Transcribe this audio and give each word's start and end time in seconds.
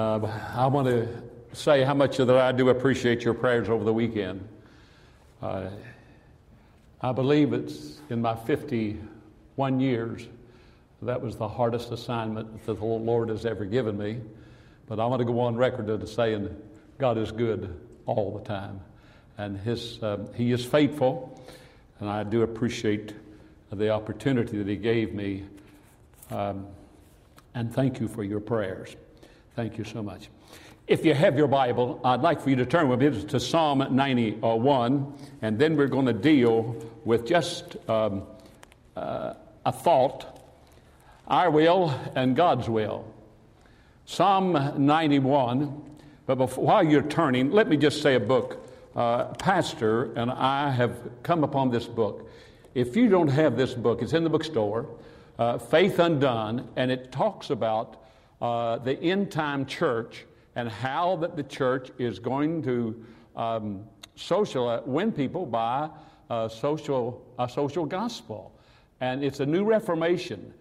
Uh, 0.00 0.30
I 0.54 0.68
want 0.68 0.86
to 0.86 1.08
say 1.54 1.82
how 1.82 1.92
much 1.92 2.18
that 2.18 2.30
I 2.30 2.52
do 2.52 2.68
appreciate 2.68 3.22
your 3.22 3.34
prayers 3.34 3.68
over 3.68 3.82
the 3.82 3.92
weekend. 3.92 4.48
Uh, 5.42 5.70
I 7.00 7.10
believe 7.10 7.52
it's 7.52 7.98
in 8.08 8.22
my 8.22 8.36
51 8.36 9.80
years 9.80 10.24
that 11.02 11.20
was 11.20 11.34
the 11.34 11.48
hardest 11.48 11.90
assignment 11.90 12.64
that 12.64 12.78
the 12.78 12.84
Lord 12.84 13.28
has 13.28 13.44
ever 13.44 13.64
given 13.64 13.98
me. 13.98 14.20
But 14.86 15.00
I 15.00 15.06
want 15.06 15.18
to 15.18 15.24
go 15.24 15.40
on 15.40 15.56
record 15.56 15.90
as 15.90 16.12
saying 16.12 16.54
God 16.98 17.18
is 17.18 17.32
good 17.32 17.76
all 18.06 18.38
the 18.38 18.44
time, 18.44 18.80
and 19.36 19.58
His 19.58 20.00
um, 20.00 20.32
He 20.32 20.52
is 20.52 20.64
faithful, 20.64 21.44
and 21.98 22.08
I 22.08 22.22
do 22.22 22.42
appreciate 22.42 23.14
the 23.72 23.90
opportunity 23.90 24.58
that 24.58 24.68
He 24.68 24.76
gave 24.76 25.12
me. 25.12 25.42
Um, 26.30 26.68
and 27.52 27.74
thank 27.74 27.98
you 27.98 28.06
for 28.06 28.22
your 28.22 28.38
prayers. 28.38 28.94
Thank 29.58 29.76
you 29.76 29.82
so 29.82 30.04
much. 30.04 30.28
If 30.86 31.04
you 31.04 31.14
have 31.14 31.36
your 31.36 31.48
Bible, 31.48 32.00
I'd 32.04 32.20
like 32.20 32.40
for 32.40 32.48
you 32.48 32.54
to 32.54 32.64
turn 32.64 32.88
with 32.88 33.02
me 33.02 33.24
to 33.24 33.40
Psalm 33.40 33.84
91, 33.90 35.14
and 35.42 35.58
then 35.58 35.76
we're 35.76 35.88
going 35.88 36.06
to 36.06 36.12
deal 36.12 36.76
with 37.04 37.26
just 37.26 37.76
um, 37.90 38.22
uh, 38.94 39.34
a 39.66 39.72
thought 39.72 40.46
our 41.26 41.50
will 41.50 41.92
and 42.14 42.36
God's 42.36 42.68
will. 42.68 43.04
Psalm 44.04 44.52
91, 44.76 45.82
but 46.26 46.36
before, 46.36 46.64
while 46.64 46.84
you're 46.84 47.02
turning, 47.02 47.50
let 47.50 47.66
me 47.68 47.76
just 47.76 48.00
say 48.00 48.14
a 48.14 48.20
book. 48.20 48.64
Uh, 48.94 49.24
Pastor 49.34 50.14
and 50.14 50.30
I 50.30 50.70
have 50.70 50.96
come 51.24 51.42
upon 51.42 51.72
this 51.72 51.86
book. 51.86 52.30
If 52.76 52.94
you 52.94 53.08
don't 53.08 53.26
have 53.26 53.56
this 53.56 53.74
book, 53.74 54.02
it's 54.02 54.12
in 54.12 54.22
the 54.22 54.30
bookstore, 54.30 54.86
uh, 55.36 55.58
Faith 55.58 55.98
Undone, 55.98 56.68
and 56.76 56.92
it 56.92 57.10
talks 57.10 57.50
about 57.50 58.04
uh, 58.40 58.78
the 58.78 58.98
end 59.00 59.30
time 59.30 59.66
church 59.66 60.24
and 60.54 60.68
how 60.68 61.16
that 61.16 61.36
the 61.36 61.42
church 61.42 61.90
is 61.98 62.18
going 62.18 62.62
to 62.62 63.04
um, 63.36 63.84
social, 64.16 64.68
uh, 64.68 64.80
win 64.84 65.12
people 65.12 65.46
by 65.46 65.88
a 66.30 66.50
social, 66.52 67.24
a 67.38 67.48
social 67.48 67.86
gospel. 67.86 68.52
And 69.00 69.22
it's 69.22 69.40
a 69.40 69.46
new 69.46 69.64
reformation. 69.64 70.52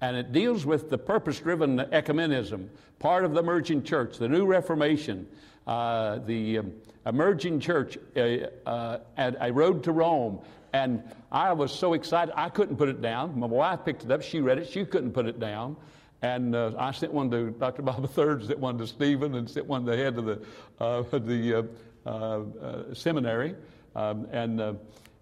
And 0.00 0.16
it 0.16 0.32
deals 0.32 0.66
with 0.66 0.90
the 0.90 0.98
purpose 0.98 1.38
driven 1.38 1.78
ecumenism, 1.78 2.68
part 2.98 3.24
of 3.24 3.34
the 3.34 3.40
emerging 3.40 3.84
church, 3.84 4.18
the 4.18 4.28
new 4.28 4.46
reformation, 4.46 5.28
uh, 5.66 6.18
the 6.26 6.58
um, 6.58 6.72
emerging 7.06 7.60
church, 7.60 7.98
uh, 8.16 8.20
uh, 8.66 8.98
a 9.16 9.52
road 9.52 9.84
to 9.84 9.92
Rome. 9.92 10.40
And 10.72 11.02
I 11.30 11.52
was 11.52 11.70
so 11.70 11.92
excited, 11.92 12.32
I 12.36 12.48
couldn't 12.48 12.76
put 12.76 12.88
it 12.88 13.02
down. 13.02 13.38
My 13.38 13.46
wife 13.46 13.80
picked 13.84 14.04
it 14.04 14.10
up, 14.10 14.22
she 14.22 14.40
read 14.40 14.58
it, 14.58 14.68
she 14.68 14.84
couldn't 14.84 15.12
put 15.12 15.26
it 15.26 15.38
down. 15.38 15.76
And 16.22 16.54
uh, 16.54 16.72
I 16.78 16.92
sent 16.92 17.12
one 17.12 17.30
to 17.32 17.50
Dr. 17.50 17.82
Bob 17.82 18.04
III, 18.18 18.46
sent 18.46 18.58
one 18.60 18.78
to 18.78 18.86
Stephen, 18.86 19.34
and 19.34 19.50
sent 19.50 19.66
one 19.66 19.84
to 19.84 19.90
the 19.90 19.96
head 19.96 20.16
of 20.16 20.24
the, 20.24 20.42
uh, 20.78 21.02
the 21.18 21.68
uh, 22.06 22.08
uh, 22.08 22.94
seminary. 22.94 23.56
Um, 23.96 24.28
and, 24.30 24.60
uh, 24.60 24.74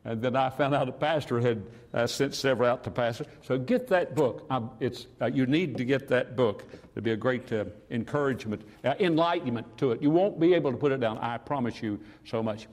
and 0.04 0.20
then 0.20 0.36
I 0.36 0.50
found 0.50 0.74
out 0.74 0.88
a 0.88 0.92
pastor 0.92 1.40
had 1.40 1.62
uh, 1.94 2.06
sent 2.06 2.34
several 2.34 2.68
out 2.68 2.84
to 2.84 2.90
pastors. 2.90 3.26
So 3.42 3.58
get 3.58 3.88
that 3.88 4.14
book. 4.14 4.46
It's, 4.78 5.06
you 5.32 5.46
need 5.46 5.78
to 5.78 5.84
get 5.84 6.08
that 6.08 6.36
book. 6.36 6.64
It'll 6.92 7.02
be 7.02 7.12
a 7.12 7.16
great 7.16 7.50
encouragement, 7.90 8.62
enlightenment 8.84 9.78
to 9.78 9.92
it. 9.92 10.02
You 10.02 10.10
won't 10.10 10.38
be 10.38 10.54
able 10.54 10.70
to 10.70 10.76
put 10.76 10.92
it 10.92 11.00
down. 11.00 11.18
I 11.18 11.38
promise 11.38 11.82
you 11.82 11.98
so 12.24 12.42
much. 12.42 12.68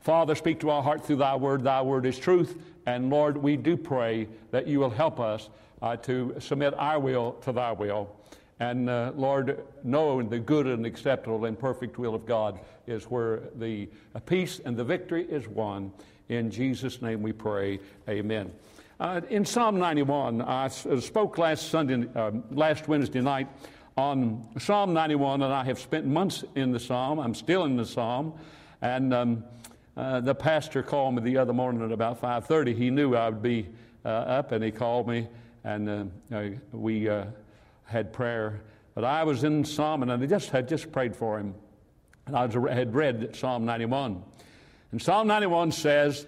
Father, 0.00 0.34
speak 0.34 0.60
to 0.60 0.70
our 0.70 0.82
heart 0.82 1.04
through 1.04 1.16
thy 1.16 1.34
word. 1.34 1.64
Thy 1.64 1.82
word 1.82 2.06
is 2.06 2.18
truth. 2.18 2.56
And 2.86 3.10
Lord, 3.10 3.36
we 3.36 3.56
do 3.56 3.76
pray 3.76 4.28
that 4.52 4.68
you 4.68 4.78
will 4.78 4.90
help 4.90 5.18
us 5.18 5.48
uh, 5.82 5.96
to 5.96 6.34
submit 6.38 6.74
our 6.74 6.98
will 6.98 7.32
to 7.42 7.52
thy 7.52 7.72
will. 7.72 8.08
And 8.58 8.88
uh, 8.88 9.12
Lord, 9.14 9.64
knowing 9.84 10.28
the 10.28 10.38
good 10.38 10.66
and 10.66 10.86
acceptable 10.86 11.44
and 11.44 11.58
perfect 11.58 11.98
will 11.98 12.14
of 12.14 12.24
God 12.24 12.58
is 12.86 13.04
where 13.04 13.42
the 13.56 13.88
peace 14.24 14.60
and 14.64 14.76
the 14.76 14.84
victory 14.84 15.24
is 15.24 15.46
won. 15.46 15.92
In 16.28 16.50
Jesus' 16.50 17.02
name 17.02 17.22
we 17.22 17.32
pray. 17.32 17.80
Amen. 18.08 18.50
Uh, 18.98 19.20
in 19.28 19.44
Psalm 19.44 19.78
91, 19.78 20.40
I 20.40 20.68
spoke 20.68 21.36
last 21.36 21.68
Sunday, 21.68 22.08
uh, 22.14 22.30
last 22.50 22.88
Wednesday 22.88 23.20
night 23.20 23.46
on 23.98 24.48
Psalm 24.58 24.94
91, 24.94 25.42
and 25.42 25.52
I 25.52 25.64
have 25.64 25.78
spent 25.78 26.06
months 26.06 26.44
in 26.54 26.72
the 26.72 26.80
Psalm. 26.80 27.18
I'm 27.18 27.34
still 27.34 27.64
in 27.64 27.76
the 27.76 27.84
Psalm, 27.84 28.32
and 28.80 29.12
um, 29.12 29.44
uh, 29.98 30.20
the 30.20 30.34
pastor 30.34 30.82
called 30.82 31.14
me 31.14 31.22
the 31.22 31.36
other 31.36 31.52
morning 31.52 31.82
at 31.82 31.92
about 31.92 32.22
5:30. 32.22 32.74
He 32.74 32.90
knew 32.90 33.14
I 33.14 33.28
would 33.28 33.42
be 33.42 33.68
uh, 34.04 34.08
up, 34.08 34.52
and 34.52 34.64
he 34.64 34.70
called 34.70 35.06
me 35.06 35.28
and 35.66 36.12
uh, 36.32 36.42
we 36.70 37.08
uh, 37.08 37.24
had 37.84 38.12
prayer. 38.12 38.62
But 38.94 39.04
I 39.04 39.24
was 39.24 39.42
in 39.42 39.64
Psalm, 39.64 40.02
and 40.02 40.12
I 40.12 40.16
just 40.24 40.50
had 40.50 40.68
just 40.68 40.92
prayed 40.92 41.14
for 41.14 41.38
him, 41.38 41.54
and 42.26 42.36
I 42.36 42.46
was, 42.46 42.54
had 42.72 42.94
read 42.94 43.34
Psalm 43.34 43.66
91. 43.66 44.22
And 44.92 45.02
Psalm 45.02 45.26
91 45.26 45.72
says, 45.72 46.26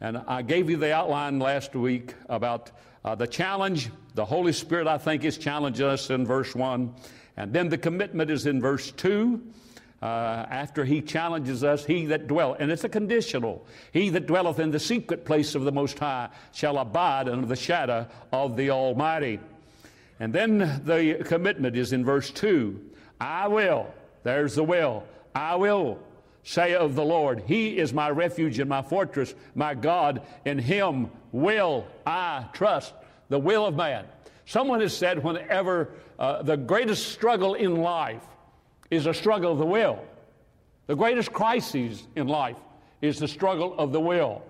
and 0.00 0.18
I 0.28 0.42
gave 0.42 0.70
you 0.70 0.76
the 0.76 0.94
outline 0.94 1.40
last 1.40 1.74
week 1.74 2.14
about 2.28 2.70
uh, 3.04 3.16
the 3.16 3.26
challenge. 3.26 3.90
The 4.14 4.24
Holy 4.24 4.52
Spirit, 4.52 4.86
I 4.86 4.98
think, 4.98 5.24
is 5.24 5.36
challenging 5.36 5.86
us 5.86 6.10
in 6.10 6.24
verse 6.24 6.54
1. 6.54 6.94
And 7.36 7.52
then 7.52 7.68
the 7.68 7.78
commitment 7.78 8.30
is 8.30 8.46
in 8.46 8.60
verse 8.60 8.92
2. 8.92 9.42
Uh, 10.02 10.46
after 10.50 10.84
he 10.84 11.00
challenges 11.00 11.64
us, 11.64 11.84
he 11.84 12.06
that 12.06 12.26
dwelleth, 12.26 12.60
and 12.60 12.70
it's 12.70 12.84
a 12.84 12.88
conditional, 12.88 13.66
he 13.92 14.10
that 14.10 14.26
dwelleth 14.26 14.58
in 14.58 14.70
the 14.70 14.78
secret 14.78 15.24
place 15.24 15.54
of 15.54 15.64
the 15.64 15.72
Most 15.72 15.98
High 15.98 16.28
shall 16.52 16.78
abide 16.78 17.28
under 17.28 17.46
the 17.46 17.56
shadow 17.56 18.06
of 18.30 18.56
the 18.56 18.70
Almighty. 18.70 19.40
And 20.20 20.32
then 20.32 20.58
the 20.84 21.22
commitment 21.24 21.76
is 21.76 21.92
in 21.92 22.04
verse 22.04 22.30
2 22.30 22.78
I 23.20 23.48
will, 23.48 23.92
there's 24.22 24.54
the 24.54 24.64
will, 24.64 25.04
I 25.34 25.56
will 25.56 25.98
say 26.42 26.74
of 26.74 26.94
the 26.94 27.04
Lord, 27.04 27.42
He 27.46 27.78
is 27.78 27.92
my 27.92 28.10
refuge 28.10 28.58
and 28.58 28.68
my 28.68 28.82
fortress, 28.82 29.34
my 29.54 29.74
God, 29.74 30.22
in 30.44 30.58
Him 30.58 31.10
will 31.32 31.86
I 32.06 32.46
trust. 32.52 32.92
The 33.30 33.38
will 33.38 33.66
of 33.66 33.74
man. 33.74 34.04
Someone 34.44 34.80
has 34.80 34.96
said, 34.96 35.24
whenever 35.24 35.90
uh, 36.18 36.42
the 36.42 36.56
greatest 36.56 37.08
struggle 37.08 37.54
in 37.54 37.76
life 37.76 38.22
is 38.90 39.06
a 39.06 39.14
struggle 39.14 39.52
of 39.52 39.58
the 39.58 39.66
will. 39.66 39.98
The 40.86 40.94
greatest 40.94 41.32
crises 41.32 42.06
in 42.14 42.28
life 42.28 42.56
is 43.02 43.18
the 43.18 43.28
struggle 43.28 43.74
of 43.78 43.92
the 43.92 44.00
will. 44.00 44.42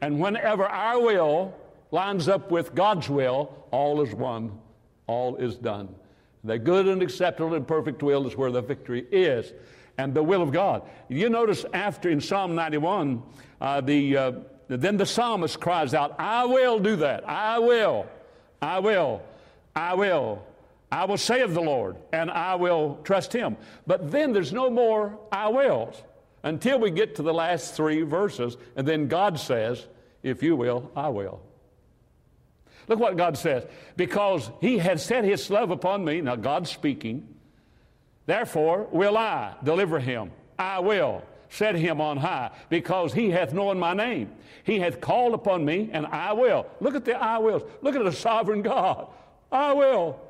And 0.00 0.20
whenever 0.20 0.64
our 0.64 1.00
will 1.00 1.54
lines 1.90 2.28
up 2.28 2.50
with 2.50 2.74
God's 2.74 3.08
will, 3.08 3.54
all 3.70 4.00
is 4.02 4.14
won, 4.14 4.58
all 5.06 5.36
is 5.36 5.56
done. 5.56 5.94
The 6.44 6.58
good 6.58 6.86
and 6.86 7.02
acceptable 7.02 7.54
and 7.54 7.66
perfect 7.66 8.02
will 8.02 8.26
is 8.26 8.36
where 8.36 8.52
the 8.52 8.60
victory 8.60 9.06
is, 9.10 9.52
and 9.96 10.14
the 10.14 10.22
will 10.22 10.42
of 10.42 10.52
God. 10.52 10.82
You 11.08 11.28
notice 11.28 11.64
after 11.72 12.10
in 12.10 12.20
Psalm 12.20 12.54
91, 12.54 13.22
uh, 13.60 13.80
the, 13.80 14.16
uh, 14.16 14.32
then 14.68 14.96
the 14.96 15.06
psalmist 15.06 15.58
cries 15.58 15.94
out, 15.94 16.14
I 16.18 16.44
will 16.44 16.78
do 16.78 16.96
that. 16.96 17.28
I 17.28 17.58
will. 17.58 18.06
I 18.62 18.78
will. 18.78 19.22
I 19.74 19.94
will. 19.94 20.44
I 20.90 21.04
will 21.04 21.18
say 21.18 21.42
of 21.42 21.54
the 21.54 21.60
Lord, 21.60 21.96
and 22.12 22.30
I 22.30 22.54
will 22.54 22.98
trust 23.04 23.32
him. 23.32 23.56
But 23.86 24.10
then 24.10 24.32
there's 24.32 24.52
no 24.52 24.70
more 24.70 25.18
I 25.30 25.48
wills 25.48 26.02
until 26.42 26.78
we 26.78 26.90
get 26.90 27.16
to 27.16 27.22
the 27.22 27.34
last 27.34 27.74
three 27.74 28.02
verses, 28.02 28.56
and 28.74 28.86
then 28.86 29.08
God 29.08 29.38
says, 29.38 29.86
If 30.22 30.42
you 30.42 30.56
will, 30.56 30.90
I 30.96 31.08
will. 31.08 31.40
Look 32.86 32.98
what 32.98 33.18
God 33.18 33.36
says. 33.36 33.64
Because 33.96 34.50
he 34.60 34.78
has 34.78 35.04
set 35.04 35.24
his 35.24 35.50
love 35.50 35.70
upon 35.70 36.04
me, 36.04 36.22
now 36.22 36.36
God's 36.36 36.70
speaking, 36.70 37.34
therefore 38.24 38.88
will 38.90 39.18
I 39.18 39.56
deliver 39.62 39.98
him. 39.98 40.30
I 40.58 40.78
will 40.78 41.22
set 41.50 41.74
him 41.74 42.00
on 42.00 42.16
high, 42.16 42.50
because 42.68 43.12
he 43.12 43.30
hath 43.30 43.52
known 43.52 43.78
my 43.78 43.94
name. 43.94 44.32
He 44.64 44.78
hath 44.78 45.00
called 45.00 45.34
upon 45.34 45.64
me, 45.64 45.90
and 45.92 46.06
I 46.06 46.32
will. 46.32 46.66
Look 46.80 46.94
at 46.94 47.04
the 47.04 47.16
I 47.16 47.38
wills. 47.38 47.62
Look 47.82 47.94
at 47.94 48.04
the 48.04 48.12
sovereign 48.12 48.62
God. 48.62 49.08
I 49.50 49.72
will. 49.72 50.20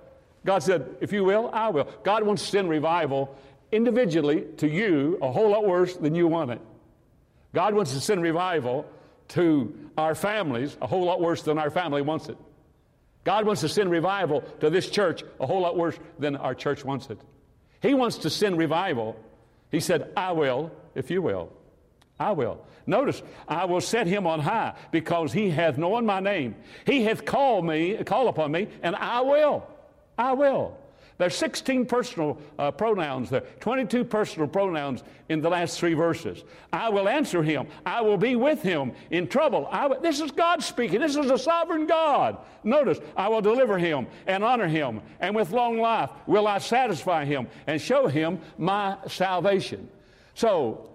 God 0.48 0.62
said, 0.62 0.96
If 1.02 1.12
you 1.12 1.24
will, 1.24 1.50
I 1.52 1.68
will. 1.68 1.86
God 2.04 2.22
wants 2.22 2.42
to 2.42 2.48
send 2.48 2.70
revival 2.70 3.36
individually 3.70 4.46
to 4.56 4.66
you 4.66 5.18
a 5.20 5.30
whole 5.30 5.50
lot 5.50 5.66
worse 5.66 5.94
than 5.94 6.14
you 6.14 6.26
want 6.26 6.52
it. 6.52 6.60
God 7.52 7.74
wants 7.74 7.92
to 7.92 8.00
send 8.00 8.22
revival 8.22 8.86
to 9.36 9.90
our 9.98 10.14
families 10.14 10.74
a 10.80 10.86
whole 10.86 11.04
lot 11.04 11.20
worse 11.20 11.42
than 11.42 11.58
our 11.58 11.68
family 11.68 12.00
wants 12.00 12.30
it. 12.30 12.38
God 13.24 13.44
wants 13.44 13.60
to 13.60 13.68
send 13.68 13.90
revival 13.90 14.40
to 14.60 14.70
this 14.70 14.88
church 14.88 15.22
a 15.38 15.44
whole 15.46 15.60
lot 15.60 15.76
worse 15.76 15.98
than 16.18 16.34
our 16.34 16.54
church 16.54 16.82
wants 16.82 17.10
it. 17.10 17.20
He 17.82 17.92
wants 17.92 18.16
to 18.18 18.30
send 18.30 18.56
revival. 18.56 19.22
He 19.70 19.80
said, 19.80 20.10
I 20.16 20.32
will, 20.32 20.72
if 20.94 21.10
you 21.10 21.20
will. 21.20 21.52
I 22.18 22.32
will. 22.32 22.64
Notice, 22.86 23.22
I 23.46 23.66
will 23.66 23.82
set 23.82 24.06
him 24.06 24.26
on 24.26 24.40
high 24.40 24.76
because 24.92 25.30
he 25.30 25.50
hath 25.50 25.76
known 25.76 26.06
my 26.06 26.20
name. 26.20 26.54
He 26.86 27.02
hath 27.02 27.26
called 27.26 27.66
me, 27.66 28.02
called 28.02 28.28
upon 28.28 28.50
me, 28.50 28.68
and 28.82 28.96
I 28.96 29.20
will. 29.20 29.66
I 30.18 30.32
will. 30.32 30.76
There's 31.18 31.34
16 31.34 31.86
personal 31.86 32.38
uh, 32.60 32.70
pronouns 32.70 33.28
there, 33.28 33.42
22 33.58 34.04
personal 34.04 34.46
pronouns 34.46 35.02
in 35.28 35.40
the 35.40 35.48
last 35.50 35.78
three 35.78 35.94
verses. 35.94 36.44
I 36.72 36.90
will 36.90 37.08
answer 37.08 37.42
him. 37.42 37.66
I 37.84 38.02
will 38.02 38.16
be 38.16 38.36
with 38.36 38.62
him 38.62 38.92
in 39.10 39.26
trouble. 39.26 39.68
this 40.00 40.20
is 40.20 40.30
God 40.30 40.62
speaking. 40.62 41.00
This 41.00 41.16
is 41.16 41.28
a 41.28 41.38
sovereign 41.38 41.88
God. 41.88 42.38
Notice, 42.62 43.00
I 43.16 43.28
will 43.28 43.40
deliver 43.40 43.78
him 43.78 44.06
and 44.28 44.44
honor 44.44 44.68
him, 44.68 45.00
and 45.18 45.34
with 45.34 45.50
long 45.50 45.78
life 45.78 46.10
will 46.28 46.46
I 46.46 46.58
satisfy 46.58 47.24
him 47.24 47.48
and 47.66 47.80
show 47.80 48.06
him 48.06 48.38
my 48.56 48.96
salvation. 49.08 49.88
So, 50.34 50.88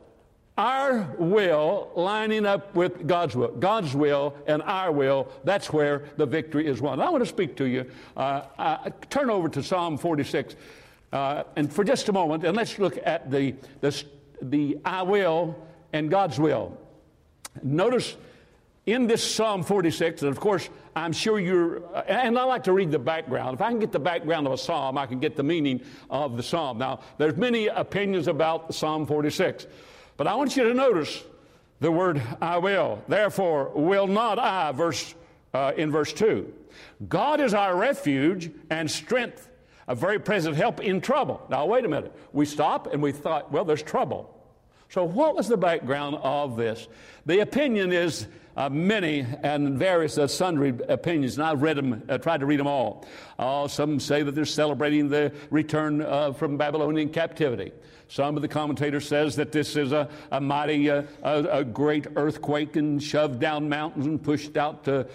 our 0.57 1.15
will 1.17 1.91
lining 1.95 2.45
up 2.45 2.75
with 2.75 3.07
God's 3.07 3.35
will. 3.35 3.49
God's 3.49 3.95
will 3.95 4.35
and 4.45 4.61
our 4.61 4.91
will, 4.91 5.27
that's 5.43 5.73
where 5.73 6.05
the 6.17 6.25
victory 6.25 6.67
is 6.67 6.79
won. 6.79 7.01
I 7.01 7.09
want 7.09 7.23
to 7.23 7.29
speak 7.29 7.55
to 7.57 7.65
you. 7.65 7.89
Uh, 8.15 8.43
uh, 8.57 8.89
turn 9.09 9.29
over 9.29 9.49
to 9.49 9.63
Psalm 9.63 9.97
46. 9.97 10.55
Uh, 11.11 11.43
and 11.55 11.71
for 11.71 11.83
just 11.83 12.09
a 12.09 12.13
moment, 12.13 12.43
and 12.43 12.55
let's 12.55 12.77
look 12.79 12.97
at 13.03 13.31
the, 13.31 13.55
the, 13.81 14.03
the 14.41 14.79
I 14.85 15.03
will 15.03 15.55
and 15.91 16.09
God's 16.09 16.39
will. 16.39 16.77
Notice 17.61 18.15
in 18.85 19.07
this 19.07 19.23
Psalm 19.23 19.63
46, 19.63 20.23
and 20.23 20.31
of 20.31 20.39
course, 20.39 20.69
I'm 20.95 21.13
sure 21.13 21.39
you're, 21.39 21.83
and 22.07 22.37
I 22.37 22.43
like 22.43 22.63
to 22.63 22.73
read 22.73 22.91
the 22.91 22.99
background. 22.99 23.55
If 23.55 23.61
I 23.61 23.69
can 23.69 23.79
get 23.79 23.91
the 23.91 23.99
background 23.99 24.45
of 24.45 24.53
a 24.53 24.57
psalm, 24.57 24.97
I 24.97 25.05
can 25.05 25.19
get 25.19 25.35
the 25.35 25.43
meaning 25.43 25.81
of 26.09 26.37
the 26.37 26.43
psalm. 26.43 26.77
Now, 26.77 26.99
there's 27.17 27.37
many 27.37 27.67
opinions 27.67 28.27
about 28.27 28.73
Psalm 28.75 29.05
46. 29.05 29.67
But 30.17 30.27
I 30.27 30.35
want 30.35 30.55
you 30.55 30.63
to 30.63 30.73
notice 30.73 31.23
the 31.79 31.91
word 31.91 32.21
I 32.41 32.57
will. 32.57 33.03
Therefore, 33.07 33.71
will 33.75 34.07
not 34.07 34.39
I, 34.39 34.71
verse, 34.71 35.13
uh, 35.53 35.73
in 35.75 35.91
verse 35.91 36.13
2. 36.13 36.51
God 37.07 37.39
is 37.39 37.53
our 37.53 37.75
refuge 37.75 38.51
and 38.69 38.89
strength, 38.89 39.49
a 39.87 39.95
very 39.95 40.19
present 40.19 40.55
help 40.55 40.79
in 40.79 41.01
trouble. 41.01 41.41
Now, 41.49 41.65
wait 41.65 41.85
a 41.85 41.89
minute. 41.89 42.13
We 42.31 42.45
stop 42.45 42.93
and 42.93 43.01
we 43.01 43.11
thought, 43.11 43.51
well, 43.51 43.65
there's 43.65 43.83
trouble. 43.83 44.32
So, 44.93 45.03
what 45.03 45.35
was 45.35 45.47
the 45.47 45.57
background 45.57 46.19
of 46.21 46.55
this? 46.55 46.87
The 47.25 47.39
opinion 47.39 47.91
is 47.91 48.27
uh, 48.55 48.69
many 48.69 49.25
and 49.41 49.75
various 49.79 50.19
uh, 50.19 50.27
sundry 50.27 50.71
opinions, 50.87 51.35
and 51.35 51.47
I've 51.47 51.63
read 51.63 51.77
them, 51.77 52.03
uh, 52.07 52.19
tried 52.19 52.41
to 52.41 52.45
read 52.45 52.59
them 52.59 52.67
all. 52.67 53.03
Uh, 53.39 53.67
some 53.67 53.99
say 53.99 54.21
that 54.21 54.35
they're 54.35 54.45
celebrating 54.45 55.09
the 55.09 55.33
return 55.49 56.03
uh, 56.03 56.33
from 56.33 56.57
Babylonian 56.57 57.09
captivity. 57.09 57.71
Some 58.07 58.35
of 58.35 58.43
the 58.43 58.47
commentators 58.47 59.07
says 59.07 59.35
that 59.37 59.51
this 59.51 59.75
is 59.75 59.93
a, 59.93 60.07
a 60.31 60.39
mighty, 60.39 60.91
uh, 60.91 61.01
a, 61.23 61.43
a, 61.45 61.63
great 61.63 62.05
earthquake 62.15 62.75
and 62.75 63.01
shoved 63.01 63.39
down 63.39 63.67
mountains 63.67 64.05
and 64.05 64.21
pushed 64.21 64.57
out 64.57 64.83
to 64.83 65.07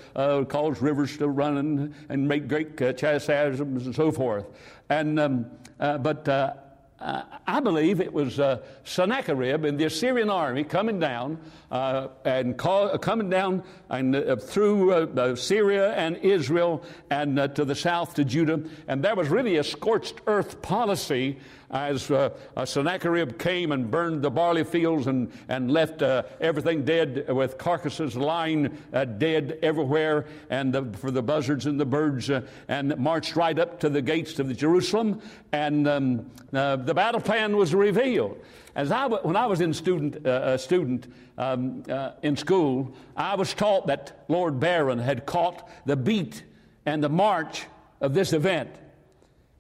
cause 0.48 0.82
rivers 0.82 1.16
to 1.18 1.28
run 1.28 1.56
and, 1.56 1.94
and 2.08 2.26
make 2.26 2.48
great 2.48 2.76
chastisms 2.96 3.86
and 3.86 3.94
so 3.94 4.10
forth. 4.10 4.46
And 4.90 5.20
um, 5.20 5.46
but 5.78 6.67
uh, 7.00 7.22
I 7.46 7.60
believe 7.60 8.00
it 8.00 8.12
was 8.12 8.40
uh, 8.40 8.60
Sennacherib 8.84 9.64
and 9.64 9.78
the 9.78 9.84
Assyrian 9.84 10.30
army 10.30 10.64
coming 10.64 10.98
down 10.98 11.38
uh, 11.70 12.08
and 12.24 12.56
call, 12.56 12.88
uh, 12.88 12.98
coming 12.98 13.30
down 13.30 13.62
and, 13.88 14.16
uh, 14.16 14.36
through 14.36 14.92
uh, 14.92 15.36
Syria 15.36 15.92
and 15.94 16.16
Israel 16.16 16.82
and 17.10 17.54
to 17.54 17.64
the 17.64 17.74
south 17.74 18.14
to 18.14 18.24
Judah. 18.24 18.60
And 18.88 19.04
there 19.04 19.14
was 19.14 19.28
really 19.28 19.56
a 19.56 19.64
scorched 19.64 20.20
earth 20.26 20.60
policy 20.60 21.38
as 21.70 22.10
uh, 22.10 22.30
uh, 22.56 22.64
Sennacherib 22.64 23.38
came 23.38 23.72
and 23.72 23.90
burned 23.90 24.22
the 24.22 24.30
barley 24.30 24.64
fields 24.64 25.06
and, 25.06 25.30
and 25.48 25.70
left 25.70 26.02
uh, 26.02 26.22
everything 26.40 26.84
dead 26.84 27.26
with 27.28 27.58
carcasses 27.58 28.16
lying 28.16 28.76
uh, 28.92 29.04
dead 29.04 29.58
everywhere 29.62 30.26
and 30.50 30.72
the, 30.72 30.84
for 30.98 31.10
the 31.10 31.22
buzzards 31.22 31.66
and 31.66 31.78
the 31.78 31.84
birds 31.84 32.30
uh, 32.30 32.40
and 32.68 32.96
marched 32.96 33.36
right 33.36 33.58
up 33.58 33.80
to 33.80 33.88
the 33.88 34.00
gates 34.00 34.38
of 34.38 34.54
Jerusalem 34.56 35.20
and 35.52 35.86
um, 35.86 36.30
uh, 36.54 36.76
the 36.76 36.94
battle 36.94 37.20
plan 37.20 37.56
was 37.56 37.74
revealed. 37.74 38.40
As 38.74 38.92
I, 38.92 39.06
when 39.06 39.36
I 39.36 39.46
was 39.46 39.60
in 39.60 39.74
student, 39.74 40.24
a 40.24 40.56
student 40.56 41.12
um, 41.36 41.82
in 42.22 42.36
school, 42.36 42.94
I 43.16 43.34
was 43.34 43.52
taught 43.52 43.88
that 43.88 44.24
Lord 44.28 44.60
Byron 44.60 45.00
had 45.00 45.26
caught 45.26 45.68
the 45.84 45.96
beat 45.96 46.44
and 46.86 47.02
the 47.02 47.08
march 47.08 47.66
of 48.00 48.14
this 48.14 48.32
event. 48.32 48.70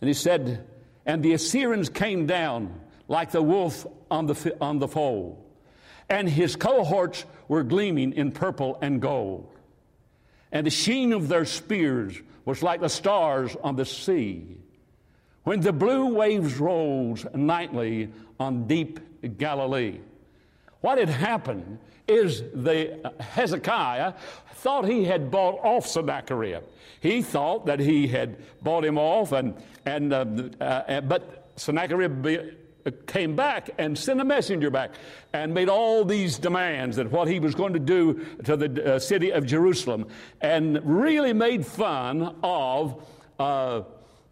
And 0.00 0.06
he 0.06 0.14
said, 0.14 0.64
and 1.08 1.22
the 1.22 1.32
Assyrians 1.32 1.88
came 1.88 2.26
down 2.26 2.80
like 3.08 3.30
the 3.30 3.42
wolf 3.42 3.86
on 4.10 4.26
the, 4.26 4.56
on 4.60 4.78
the 4.78 4.86
fold. 4.86 5.42
And 6.10 6.28
his 6.28 6.54
cohorts 6.54 7.24
were 7.48 7.62
gleaming 7.62 8.12
in 8.12 8.30
purple 8.30 8.78
and 8.82 9.00
gold. 9.00 9.50
And 10.52 10.66
the 10.66 10.70
sheen 10.70 11.14
of 11.14 11.28
their 11.28 11.46
spears 11.46 12.14
was 12.44 12.62
like 12.62 12.82
the 12.82 12.90
stars 12.90 13.56
on 13.64 13.76
the 13.76 13.86
sea. 13.86 14.58
When 15.44 15.60
the 15.60 15.72
blue 15.72 16.14
waves 16.14 16.58
rose 16.58 17.26
nightly 17.34 18.10
on 18.38 18.66
deep 18.66 19.00
Galilee. 19.38 20.00
What 20.82 20.98
had 20.98 21.08
happened 21.08 21.78
is 22.08 22.42
the 22.54 23.12
Hezekiah 23.20 24.14
thought 24.54 24.86
he 24.86 25.04
had 25.04 25.30
bought 25.30 25.58
off 25.62 25.86
Sennacherib. 25.86 26.64
He 27.00 27.22
thought 27.22 27.66
that 27.66 27.78
he 27.78 28.08
had 28.08 28.36
bought 28.60 28.84
him 28.84 28.98
off, 28.98 29.30
and, 29.32 29.54
and, 29.86 30.12
uh, 30.12 30.24
uh, 30.60 31.00
but 31.02 31.50
Sennacherib 31.54 32.26
uh, 32.26 32.90
came 33.06 33.36
back 33.36 33.70
and 33.78 33.96
sent 33.96 34.20
a 34.20 34.24
messenger 34.24 34.70
back 34.70 34.90
and 35.32 35.54
made 35.54 35.68
all 35.68 36.04
these 36.04 36.38
demands 36.38 36.96
that 36.96 37.10
what 37.10 37.28
he 37.28 37.38
was 37.38 37.54
going 37.54 37.72
to 37.72 37.78
do 37.78 38.24
to 38.44 38.56
the 38.56 38.94
uh, 38.94 38.98
city 38.98 39.30
of 39.30 39.46
Jerusalem 39.46 40.06
and 40.40 40.80
really 40.84 41.32
made 41.32 41.64
fun 41.64 42.34
of 42.42 43.06
uh, 43.38 43.82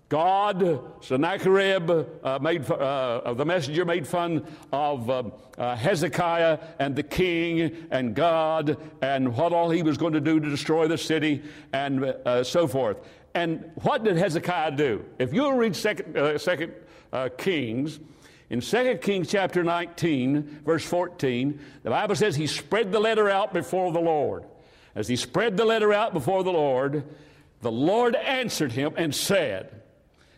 God, 0.08 1.02
Sennacherib, 1.02 1.90
uh, 1.90 2.38
made, 2.40 2.70
uh, 2.70 3.34
the 3.34 3.44
messenger 3.44 3.84
made 3.84 4.06
fun 4.06 4.46
of 4.70 5.10
uh, 5.10 5.24
uh, 5.58 5.74
Hezekiah 5.74 6.60
and 6.78 6.94
the 6.94 7.02
king 7.02 7.88
and 7.90 8.14
God 8.14 8.76
and 9.02 9.36
what 9.36 9.52
all 9.52 9.68
he 9.68 9.82
was 9.82 9.96
going 9.96 10.12
to 10.12 10.20
do 10.20 10.38
to 10.38 10.48
destroy 10.48 10.86
the 10.86 10.98
city 10.98 11.42
and 11.72 12.04
uh, 12.04 12.44
so 12.44 12.68
forth. 12.68 12.98
And 13.34 13.72
what 13.82 14.04
did 14.04 14.16
Hezekiah 14.16 14.76
do? 14.76 15.04
If 15.18 15.32
you'll 15.32 15.54
read 15.54 15.74
Second, 15.74 16.16
uh, 16.16 16.38
second 16.38 16.74
Kings, 17.36 17.98
in 18.48 18.60
2 18.60 18.98
Kings 18.98 19.28
chapter 19.28 19.64
19, 19.64 20.60
verse 20.64 20.84
14, 20.84 21.58
the 21.82 21.90
Bible 21.90 22.14
says 22.14 22.36
he 22.36 22.46
spread 22.46 22.92
the 22.92 23.00
letter 23.00 23.28
out 23.28 23.52
before 23.52 23.92
the 23.92 24.00
Lord. 24.00 24.44
As 24.94 25.08
he 25.08 25.16
spread 25.16 25.56
the 25.56 25.64
letter 25.64 25.92
out 25.92 26.12
before 26.12 26.44
the 26.44 26.52
Lord, 26.52 27.04
the 27.60 27.72
Lord 27.72 28.14
answered 28.14 28.70
him 28.70 28.92
and 28.96 29.12
said, 29.12 29.82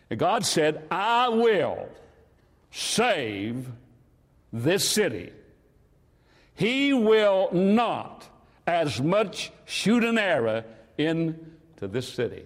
and 0.09 0.19
God 0.19 0.45
said, 0.45 0.85
I 0.89 1.29
will 1.29 1.87
save 2.71 3.67
this 4.51 4.87
city. 4.87 5.31
He 6.55 6.93
will 6.93 7.49
not 7.53 8.27
as 8.65 9.01
much 9.01 9.51
shoot 9.65 10.03
an 10.03 10.17
arrow 10.17 10.63
into 10.97 11.87
this 11.87 12.07
city. 12.11 12.43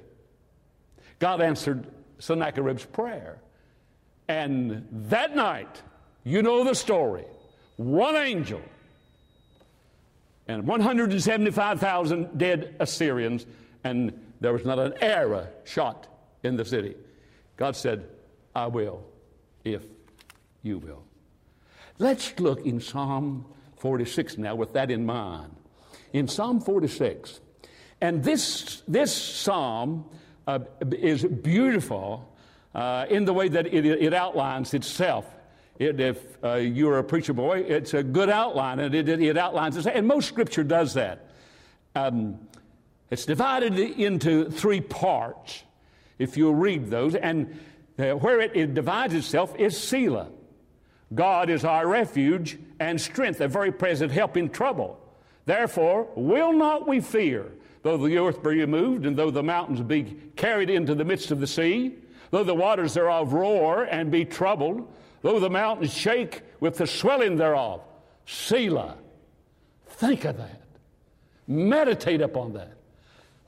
God 1.19 1.41
answered 1.41 1.87
Sennacherib's 2.19 2.85
prayer. 2.85 3.39
And 4.27 4.87
that 5.09 5.35
night, 5.35 5.81
you 6.23 6.41
know 6.41 6.63
the 6.63 6.75
story, 6.75 7.25
one 7.75 8.15
angel 8.15 8.61
and 10.47 10.67
175,000 10.67 12.37
dead 12.37 12.75
Assyrians, 12.79 13.45
and 13.83 14.13
there 14.41 14.53
was 14.53 14.65
not 14.65 14.79
an 14.79 14.93
arrow 15.01 15.47
shot 15.63 16.07
in 16.43 16.57
the 16.57 16.65
city. 16.65 16.95
God 17.57 17.75
said, 17.75 18.07
I 18.55 18.67
will 18.67 19.03
if 19.63 19.83
you 20.61 20.79
will. 20.79 21.03
Let's 21.99 22.39
look 22.39 22.65
in 22.65 22.79
Psalm 22.79 23.45
46 23.77 24.37
now 24.37 24.55
with 24.55 24.73
that 24.73 24.89
in 24.89 25.05
mind. 25.05 25.55
In 26.11 26.27
Psalm 26.27 26.59
46, 26.61 27.39
and 28.01 28.23
this, 28.23 28.81
this 28.87 29.15
psalm 29.15 30.05
uh, 30.47 30.59
is 30.91 31.23
beautiful 31.23 32.35
uh, 32.75 33.05
in 33.09 33.25
the 33.25 33.33
way 33.33 33.47
that 33.47 33.67
it, 33.67 33.85
it 33.85 34.13
outlines 34.13 34.73
itself. 34.73 35.25
It, 35.79 35.99
if 35.99 36.17
uh, 36.43 36.55
you're 36.55 36.99
a 36.99 37.03
preacher 37.03 37.33
boy, 37.33 37.59
it's 37.59 37.93
a 37.93 38.03
good 38.03 38.29
outline, 38.29 38.79
and 38.79 38.93
it, 38.93 39.07
it 39.07 39.37
outlines 39.37 39.77
itself. 39.77 39.95
And 39.95 40.07
most 40.07 40.27
scripture 40.27 40.63
does 40.63 40.93
that. 40.95 41.29
Um, 41.95 42.39
it's 43.09 43.25
divided 43.25 43.77
into 43.77 44.49
three 44.49 44.81
parts 44.81 45.63
if 46.23 46.37
you'll 46.37 46.55
read 46.55 46.89
those. 46.89 47.13
And 47.15 47.59
uh, 47.99 48.11
where 48.11 48.39
it, 48.39 48.55
it 48.55 48.73
divides 48.73 49.13
itself 49.13 49.55
is 49.57 49.77
Selah. 49.77 50.29
God 51.13 51.49
is 51.49 51.63
our 51.63 51.87
refuge 51.87 52.57
and 52.79 52.99
strength, 52.99 53.39
a 53.41 53.47
very 53.47 53.71
present 53.71 54.11
help 54.11 54.35
in 54.35 54.49
trouble. 54.49 54.99
Therefore, 55.45 56.07
will 56.15 56.53
not 56.53 56.87
we 56.87 57.01
fear, 57.01 57.51
though 57.83 57.97
the 57.97 58.17
earth 58.17 58.41
be 58.41 58.49
removed, 58.49 59.05
and 59.05 59.15
though 59.15 59.29
the 59.29 59.43
mountains 59.43 59.81
be 59.81 60.17
carried 60.35 60.69
into 60.69 60.95
the 60.95 61.05
midst 61.05 61.31
of 61.31 61.39
the 61.39 61.47
sea, 61.47 61.95
though 62.31 62.43
the 62.43 62.55
waters 62.55 62.95
thereof 62.95 63.33
roar 63.33 63.83
and 63.83 64.09
be 64.09 64.25
troubled, 64.25 64.91
though 65.21 65.39
the 65.39 65.49
mountains 65.49 65.93
shake 65.93 66.41
with 66.59 66.77
the 66.77 66.87
swelling 66.87 67.35
thereof. 67.35 67.81
Selah. 68.25 68.97
Think 69.87 70.25
of 70.25 70.37
that. 70.37 70.61
Meditate 71.47 72.21
upon 72.21 72.53
that. 72.53 72.73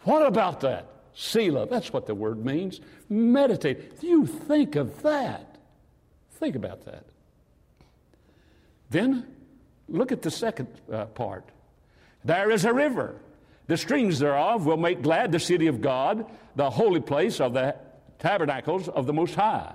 What 0.02 0.26
about 0.26 0.60
that? 0.62 0.88
Selah. 1.16 1.66
That's 1.68 1.92
what 1.92 2.06
the 2.06 2.14
word 2.14 2.46
means. 2.46 2.82
Meditate. 3.10 4.04
You 4.04 4.26
think 4.26 4.76
of 4.76 5.02
that. 5.02 5.58
Think 6.34 6.56
about 6.56 6.86
that. 6.86 7.06
Then 8.90 9.26
look 9.88 10.12
at 10.12 10.22
the 10.22 10.32
second 10.32 10.68
uh, 10.92 11.06
part. 11.06 11.46
There 12.24 12.52
is 12.52 12.66
a 12.66 12.74
river. 12.74 13.16
The 13.68 13.78
streams 13.78 14.20
thereof 14.20 14.66
will 14.66 14.78
make 14.78 15.02
glad 15.02 15.32
the 15.32 15.40
city 15.40 15.68
of 15.68 15.82
God, 15.82 16.30
the 16.56 16.70
holy 16.70 17.00
place 17.00 17.40
of 17.40 17.54
the 17.54 17.76
tabernacles 18.20 18.90
of 18.90 19.08
the 19.08 19.14
Most 19.14 19.36
High. 19.36 19.74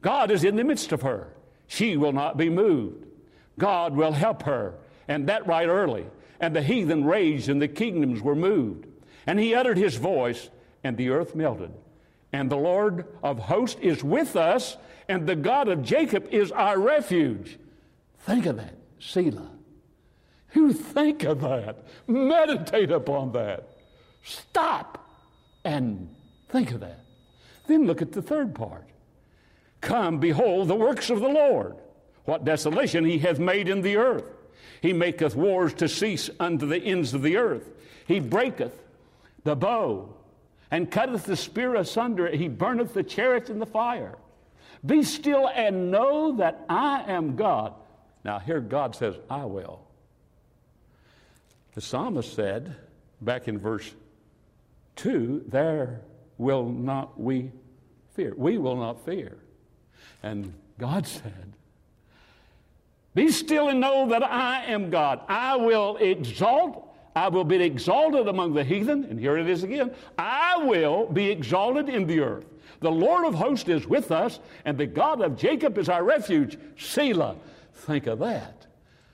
God 0.00 0.30
is 0.30 0.44
in 0.44 0.56
the 0.56 0.64
midst 0.64 0.92
of 0.92 1.02
her. 1.02 1.34
She 1.66 1.96
will 1.96 2.12
not 2.12 2.36
be 2.36 2.48
moved. 2.48 3.06
God 3.58 3.94
will 3.94 4.12
help 4.12 4.44
her, 4.44 4.74
and 5.06 5.28
that 5.28 5.46
right 5.46 5.68
early. 5.68 6.06
And 6.40 6.56
the 6.56 6.62
heathen 6.62 7.04
raged, 7.04 7.48
and 7.48 7.60
the 7.60 7.68
kingdoms 7.68 8.22
were 8.22 8.34
moved. 8.34 8.86
And 9.26 9.38
he 9.38 9.54
uttered 9.54 9.76
his 9.76 9.96
voice, 9.96 10.48
and 10.82 10.96
the 10.96 11.10
earth 11.10 11.34
melted. 11.34 11.72
And 12.32 12.50
the 12.50 12.56
Lord 12.56 13.06
of 13.22 13.38
hosts 13.38 13.80
is 13.80 14.04
with 14.04 14.36
us, 14.36 14.76
and 15.08 15.26
the 15.26 15.36
God 15.36 15.68
of 15.68 15.82
Jacob 15.82 16.28
is 16.30 16.52
our 16.52 16.78
refuge. 16.78 17.58
Think 18.20 18.46
of 18.46 18.56
that, 18.56 18.74
Selah. 19.00 19.50
You 20.54 20.72
think 20.72 21.24
of 21.24 21.40
that. 21.40 21.84
Meditate 22.06 22.90
upon 22.90 23.32
that. 23.32 23.68
Stop 24.22 25.08
and 25.64 26.08
think 26.48 26.72
of 26.72 26.80
that. 26.80 27.00
Then 27.66 27.86
look 27.86 28.02
at 28.02 28.12
the 28.12 28.22
third 28.22 28.54
part. 28.54 28.84
Come, 29.80 30.18
behold 30.18 30.68
the 30.68 30.74
works 30.74 31.10
of 31.10 31.20
the 31.20 31.28
Lord. 31.28 31.76
What 32.24 32.44
desolation 32.44 33.04
he 33.04 33.18
hath 33.18 33.38
made 33.38 33.68
in 33.68 33.82
the 33.82 33.96
earth. 33.96 34.30
He 34.80 34.92
maketh 34.92 35.34
wars 35.34 35.74
to 35.74 35.88
cease 35.88 36.30
unto 36.38 36.66
the 36.66 36.78
ends 36.78 37.14
of 37.14 37.22
the 37.22 37.36
earth. 37.36 37.70
He 38.06 38.20
breaketh 38.20 38.74
the 39.44 39.56
bow 39.56 40.14
and 40.70 40.90
cutteth 40.90 41.24
the 41.24 41.36
spear 41.36 41.74
asunder. 41.74 42.28
He 42.28 42.48
burneth 42.48 42.94
the 42.94 43.02
chariots 43.02 43.50
in 43.50 43.58
the 43.58 43.66
fire. 43.66 44.16
Be 44.84 45.02
still 45.02 45.48
and 45.48 45.90
know 45.90 46.36
that 46.36 46.64
I 46.68 47.02
am 47.10 47.36
God. 47.36 47.74
Now, 48.24 48.38
here 48.38 48.60
God 48.60 48.94
says, 48.94 49.16
I 49.28 49.44
will. 49.44 49.80
The 51.74 51.80
psalmist 51.80 52.34
said 52.34 52.76
back 53.20 53.48
in 53.48 53.58
verse 53.58 53.94
2 54.96 55.44
there 55.48 56.00
will 56.38 56.68
not 56.68 57.20
we 57.20 57.52
fear. 58.14 58.34
We 58.36 58.58
will 58.58 58.76
not 58.76 59.04
fear. 59.04 59.36
And 60.22 60.52
God 60.78 61.06
said, 61.06 61.52
Be 63.14 63.30
still 63.30 63.68
and 63.68 63.80
know 63.80 64.08
that 64.08 64.22
I 64.22 64.64
am 64.64 64.90
God. 64.90 65.20
I 65.28 65.56
will 65.56 65.96
exalt, 65.96 66.89
I 67.14 67.28
will 67.28 67.44
be 67.44 67.62
exalted 67.62 68.28
among 68.28 68.54
the 68.54 68.64
heathen. 68.64 69.04
And 69.04 69.18
here 69.18 69.36
it 69.36 69.48
is 69.48 69.62
again 69.62 69.92
I 70.18 70.58
will 70.64 71.06
be 71.06 71.30
exalted 71.30 71.88
in 71.88 72.06
the 72.06 72.20
earth. 72.20 72.46
The 72.80 72.90
Lord 72.90 73.26
of 73.26 73.34
hosts 73.34 73.68
is 73.68 73.86
with 73.86 74.10
us, 74.10 74.40
and 74.64 74.78
the 74.78 74.86
God 74.86 75.20
of 75.20 75.36
Jacob 75.36 75.76
is 75.76 75.88
our 75.88 76.02
refuge. 76.02 76.58
Selah. 76.78 77.36
Think 77.74 78.06
of 78.06 78.20
that. 78.20 78.66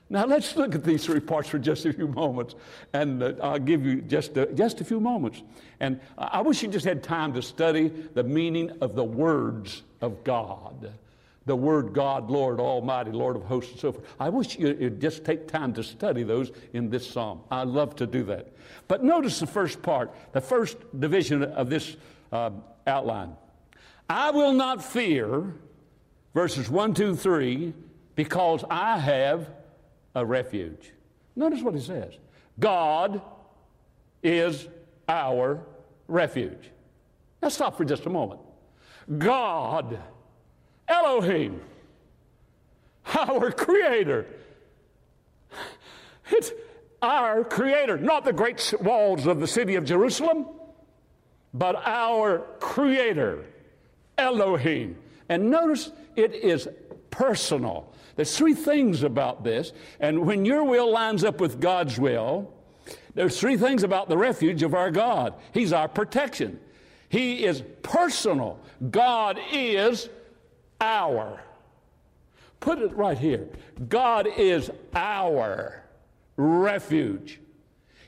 Now 0.09 0.25
let's 0.25 0.55
look 0.55 0.75
at 0.75 0.85
these 0.85 1.05
three 1.05 1.19
parts 1.19 1.49
for 1.49 1.59
just 1.59 1.85
a 1.85 1.93
few 1.93 2.07
moments, 2.07 2.55
and 2.93 3.23
uh, 3.23 3.33
I'll 3.43 3.59
give 3.59 3.85
you 3.85 4.03
just 4.03 4.37
a, 4.37 4.47
just 4.53 4.81
a 4.81 4.85
few 4.85 5.00
moments. 5.00 5.43
And 5.81 5.99
I 6.17 6.43
wish 6.43 6.62
you 6.62 6.69
just 6.69 6.85
had 6.85 7.03
time 7.03 7.33
to 7.33 7.43
study 7.43 7.88
the 8.15 8.23
meaning 8.23 8.71
of 8.81 8.95
the 8.95 9.03
words 9.03 9.83
of 10.00 10.23
God. 10.23 10.93
The 11.47 11.57
word 11.57 11.93
God, 11.93 12.31
Lord 12.31 12.61
Almighty, 12.61 13.12
Lord 13.12 13.37
of 13.37 13.45
hosts, 13.45 13.73
and 13.73 13.81
so 13.81 13.93
forth. 13.93 14.07
I 14.19 14.29
wish 14.29 14.59
you'd 14.59 15.00
just 15.00 15.25
take 15.25 15.47
time 15.47 15.73
to 15.75 15.83
study 15.83 16.23
those 16.23 16.50
in 16.73 16.91
this 16.91 17.09
psalm. 17.09 17.41
I 17.50 17.62
love 17.62 17.95
to 17.97 18.07
do 18.07 18.25
that. 18.25 18.53
But 18.88 19.05
notice 19.05 19.41
the 19.41 19.47
first 19.47 19.81
part, 19.81 20.15
the 20.33 20.41
first 20.41 20.76
division 20.99 21.45
of 21.45 21.71
this 21.71 21.97
uh, 22.33 22.50
outline. 22.87 23.37
I 24.09 24.31
will 24.31 24.53
not 24.53 24.85
fear, 24.85 25.55
verses 26.35 26.69
1, 26.69 26.95
2, 26.95 27.17
3, 27.17 27.75
because 28.15 28.65
I 28.69 28.99
have 28.99 29.49
a 30.15 30.25
refuge. 30.25 30.93
Notice 31.37 31.62
what 31.62 31.75
he 31.75 31.81
says 31.81 32.15
God 32.59 33.21
is 34.23 34.67
our 35.09 35.61
refuge. 36.09 36.71
Now 37.43 37.49
stop 37.49 37.76
for 37.76 37.85
just 37.85 38.07
a 38.07 38.11
moment. 38.11 38.41
God, 39.19 40.03
Elohim, 40.88 41.61
our 43.14 43.50
Creator. 43.50 44.26
It's 46.31 46.52
our 47.02 47.45
Creator, 47.45 47.99
not 47.99 48.25
the 48.25 48.33
great 48.33 48.75
walls 48.81 49.26
of 49.26 49.40
the 49.40 49.47
city 49.47 49.76
of 49.76 49.85
Jerusalem, 49.85 50.47
but 51.55 51.76
our 51.85 52.40
Creator, 52.61 53.45
Elohim. 54.19 54.97
And 55.28 55.50
notice 55.50 55.90
it 56.14 56.35
is 56.35 56.69
personal. 57.11 57.93
There's 58.16 58.37
three 58.37 58.55
things 58.55 59.02
about 59.02 59.45
this, 59.45 59.73
and 60.00 60.26
when 60.26 60.45
your 60.45 60.64
will 60.64 60.90
lines 60.90 61.23
up 61.25 61.40
with 61.40 61.61
God's 61.61 61.99
will, 61.99 62.52
there's 63.14 63.38
three 63.38 63.57
things 63.57 63.83
about 63.83 64.09
the 64.09 64.16
refuge 64.16 64.62
of 64.62 64.75
our 64.75 64.90
God. 64.90 65.35
He's 65.52 65.73
our 65.73 65.88
protection. 65.88 66.61
He 67.09 67.45
is 67.45 67.62
personal. 67.83 68.59
God 68.90 69.38
is 69.52 70.09
our. 70.80 71.42
Put 72.61 72.78
it 72.78 72.92
right 72.95 73.18
here. 73.18 73.49
God 73.88 74.26
is 74.26 74.71
our 74.95 75.85
refuge. 76.37 77.40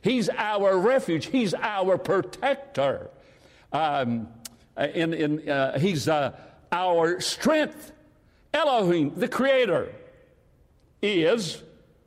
He's 0.02 0.28
our 0.30 0.78
refuge. 0.78 1.26
He's 1.26 1.54
our 1.54 1.98
protector. 1.98 3.10
Um, 3.72 4.28
in, 4.76 5.12
in, 5.12 5.48
uh, 5.48 5.78
he's 5.78 6.08
uh, 6.08 6.32
our 6.72 7.20
strength. 7.20 7.92
Elohim, 8.54 9.12
the 9.14 9.28
Creator, 9.28 9.92
is 11.02 11.62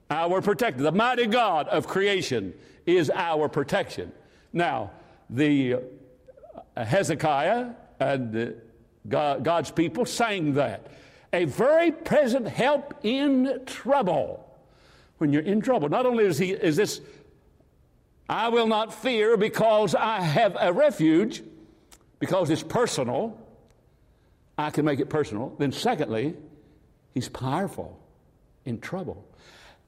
our 0.09 0.41
protector. 0.41 0.83
The 0.83 0.91
mighty 0.91 1.27
God 1.27 1.67
of 1.67 1.87
creation 1.87 2.53
is 2.85 3.11
our 3.13 3.47
protection. 3.47 4.11
Now, 4.51 4.91
the 5.29 5.75
uh, 6.75 6.83
Hezekiah 6.83 7.69
and 7.99 8.55
God, 9.07 9.43
God's 9.43 9.71
people 9.71 10.05
sang 10.05 10.53
that. 10.53 10.87
A 11.33 11.45
very 11.45 11.91
present 11.91 12.47
help 12.47 12.93
in 13.03 13.61
trouble. 13.65 14.47
When 15.17 15.31
you're 15.31 15.41
in 15.41 15.61
trouble, 15.61 15.89
not 15.89 16.05
only 16.05 16.25
is, 16.25 16.37
he, 16.37 16.51
is 16.51 16.75
this, 16.75 16.99
I 18.27 18.49
will 18.49 18.67
not 18.67 18.93
fear 18.93 19.37
because 19.37 19.95
I 19.95 20.21
have 20.21 20.57
a 20.59 20.73
refuge, 20.73 21.43
because 22.19 22.49
it's 22.49 22.63
personal, 22.63 23.37
I 24.57 24.69
can 24.69 24.85
make 24.85 24.99
it 24.99 25.09
personal. 25.09 25.55
Then, 25.57 25.71
secondly, 25.71 26.35
he's 27.13 27.29
powerful 27.29 27.99
in 28.65 28.79
trouble. 28.79 29.25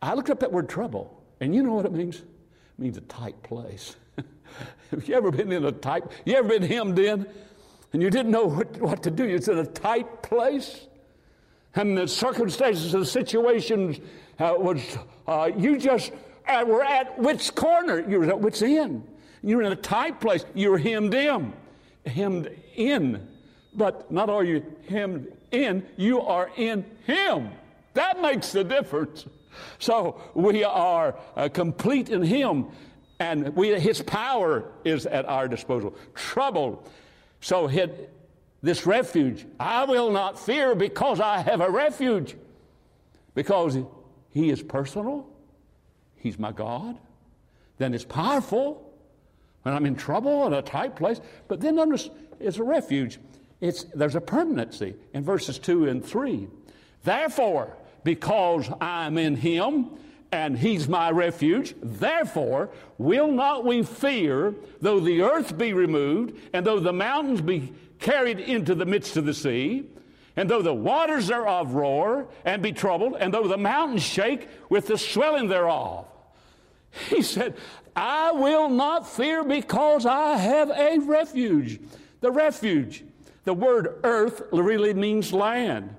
I 0.01 0.13
looked 0.13 0.29
up 0.29 0.39
that 0.41 0.51
word 0.51 0.69
trouble, 0.69 1.23
and 1.39 1.53
you 1.53 1.63
know 1.63 1.73
what 1.73 1.85
it 1.85 1.93
means? 1.93 2.17
It 2.17 2.25
means 2.77 2.97
a 2.97 3.01
tight 3.01 3.41
place. 3.43 3.95
Have 4.91 5.07
you 5.07 5.15
ever 5.15 5.31
been 5.31 5.51
in 5.51 5.65
a 5.65 5.71
tight, 5.71 6.03
you 6.25 6.35
ever 6.35 6.47
been 6.47 6.63
hemmed 6.63 6.99
in 6.99 7.27
and 7.93 8.01
you 8.01 8.09
didn't 8.09 8.31
know 8.31 8.45
what, 8.45 8.77
what 8.81 9.03
to 9.03 9.11
do? 9.11 9.23
It's 9.23 9.47
in 9.47 9.57
a 9.57 9.65
tight 9.65 10.23
place. 10.23 10.87
And 11.75 11.97
the 11.97 12.07
circumstances, 12.07 12.91
the 12.91 13.05
situations 13.05 13.99
uh, 14.39 14.55
was, 14.57 14.81
uh, 15.27 15.49
you 15.55 15.77
just 15.77 16.11
uh, 16.47 16.65
were 16.67 16.83
at 16.83 17.17
wit's 17.17 17.49
corner. 17.49 18.07
You 18.07 18.19
were 18.19 18.25
at 18.25 18.39
wit's 18.39 18.61
end. 18.61 19.07
You 19.41 19.57
were 19.57 19.63
in 19.63 19.71
a 19.71 19.77
tight 19.77 20.19
place. 20.19 20.45
You 20.53 20.71
were 20.71 20.77
hemmed 20.77 21.13
in. 21.13 21.53
Hemmed 22.05 22.49
in. 22.75 23.27
But 23.75 24.11
not 24.11 24.29
are 24.29 24.43
you 24.43 24.63
hemmed 24.89 25.31
in, 25.53 25.85
you 25.95 26.21
are 26.21 26.51
in 26.57 26.85
Him. 27.05 27.51
That 27.93 28.21
makes 28.21 28.51
the 28.51 28.63
difference. 28.63 29.25
So 29.79 30.19
we 30.33 30.63
are 30.63 31.15
uh, 31.35 31.49
complete 31.49 32.09
in 32.09 32.23
Him, 32.23 32.67
and 33.19 33.55
we, 33.55 33.79
His 33.79 34.01
power 34.01 34.65
is 34.83 35.05
at 35.05 35.25
our 35.25 35.47
disposal. 35.47 35.95
Trouble. 36.15 36.83
So 37.43 37.67
this 38.61 38.85
refuge. 38.85 39.45
I 39.59 39.83
will 39.83 40.09
not 40.09 40.39
fear 40.39 40.75
because 40.75 41.19
I 41.19 41.39
have 41.39 41.59
a 41.59 41.69
refuge. 41.69 42.37
Because 43.35 43.77
He 44.29 44.49
is 44.49 44.63
personal, 44.63 45.27
He's 46.15 46.39
my 46.39 46.53
God. 46.53 46.97
Then 47.77 47.93
it's 47.93 48.05
powerful 48.05 48.89
when 49.63 49.75
I'm 49.75 49.85
in 49.85 49.95
trouble 49.95 50.47
in 50.47 50.53
a 50.53 50.61
tight 50.61 50.95
place. 50.95 51.19
But 51.49 51.59
then 51.59 51.75
notice 51.75 52.09
it's 52.39 52.57
a 52.57 52.63
refuge. 52.63 53.19
It's, 53.59 53.83
there's 53.93 54.15
a 54.15 54.21
permanency 54.21 54.95
in 55.13 55.23
verses 55.23 55.59
2 55.59 55.89
and 55.89 56.03
3. 56.03 56.47
Therefore, 57.03 57.75
because 58.05 58.69
I'm 58.79 59.17
in 59.17 59.35
him 59.35 59.89
and 60.33 60.57
he's 60.57 60.89
my 60.89 61.11
refuge. 61.11 61.75
Therefore, 61.79 62.71
will 62.97 63.31
not 63.31 63.65
we 63.65 63.83
fear, 63.83 64.55
though 64.81 64.99
the 64.99 65.21
earth 65.21 65.55
be 65.59 65.73
removed, 65.73 66.35
and 66.53 66.65
though 66.65 66.79
the 66.79 66.91
mountains 66.91 67.39
be 67.39 67.71
carried 67.99 68.39
into 68.39 68.73
the 68.73 68.85
midst 68.85 69.15
of 69.15 69.25
the 69.25 69.33
sea, 69.35 69.85
and 70.35 70.49
though 70.49 70.63
the 70.63 70.73
waters 70.73 71.27
thereof 71.27 71.75
roar 71.75 72.27
and 72.45 72.63
be 72.63 72.71
troubled, 72.71 73.15
and 73.19 73.31
though 73.31 73.47
the 73.47 73.59
mountains 73.59 74.01
shake 74.01 74.49
with 74.69 74.87
the 74.87 74.97
swelling 74.97 75.49
thereof. 75.49 76.07
He 77.09 77.21
said, 77.21 77.55
I 77.95 78.31
will 78.31 78.69
not 78.69 79.07
fear 79.07 79.43
because 79.43 80.07
I 80.07 80.37
have 80.37 80.71
a 80.71 80.97
refuge. 80.97 81.79
The 82.21 82.31
refuge, 82.31 83.03
the 83.43 83.53
word 83.53 83.99
earth 84.03 84.41
really 84.51 84.95
means 84.95 85.31
land. 85.31 85.95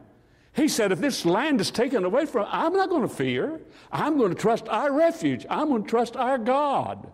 He 0.54 0.68
said, 0.68 0.92
if 0.92 1.00
this 1.00 1.24
land 1.24 1.60
is 1.60 1.70
taken 1.70 2.04
away 2.04 2.26
from, 2.26 2.46
I'm 2.48 2.72
not 2.72 2.88
going 2.88 3.02
to 3.02 3.08
fear. 3.08 3.60
I'm 3.90 4.16
going 4.16 4.32
to 4.32 4.40
trust 4.40 4.68
our 4.68 4.92
refuge. 4.92 5.44
I'm 5.50 5.68
going 5.68 5.82
to 5.82 5.88
trust 5.88 6.16
our 6.16 6.38
God. 6.38 7.10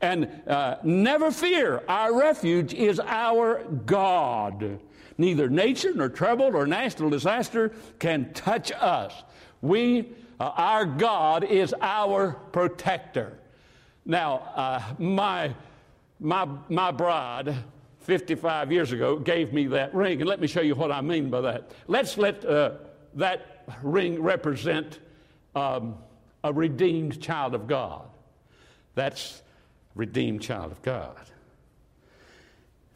And 0.00 0.30
uh, 0.46 0.76
never 0.82 1.30
fear, 1.30 1.82
our 1.88 2.16
refuge 2.18 2.72
is 2.72 3.00
our 3.00 3.64
God. 3.64 4.80
Neither 5.18 5.50
nature 5.50 5.92
nor 5.94 6.08
trouble 6.08 6.56
or 6.56 6.66
national 6.66 7.10
disaster 7.10 7.72
can 7.98 8.32
touch 8.32 8.72
us. 8.72 9.12
We, 9.60 10.12
uh, 10.38 10.44
our 10.56 10.86
God 10.86 11.44
is 11.44 11.74
our 11.82 12.32
protector. 12.52 13.36
Now, 14.06 14.36
uh, 14.54 14.82
my, 14.98 15.54
my, 16.18 16.48
my 16.68 16.90
bride, 16.92 17.54
55 18.00 18.72
years 18.72 18.92
ago, 18.92 19.18
gave 19.18 19.52
me 19.52 19.66
that 19.68 19.94
ring, 19.94 20.20
and 20.20 20.28
let 20.28 20.40
me 20.40 20.46
show 20.46 20.60
you 20.60 20.74
what 20.74 20.90
I 20.90 21.00
mean 21.00 21.30
by 21.30 21.42
that. 21.42 21.70
Let's 21.86 22.16
let 22.16 22.44
uh, 22.44 22.72
that 23.14 23.64
ring 23.82 24.22
represent 24.22 24.98
um, 25.54 25.96
a 26.42 26.52
redeemed 26.52 27.20
child 27.20 27.54
of 27.54 27.66
God. 27.66 28.08
That's 28.94 29.42
redeemed 29.94 30.42
child 30.42 30.72
of 30.72 30.82
God. 30.82 31.16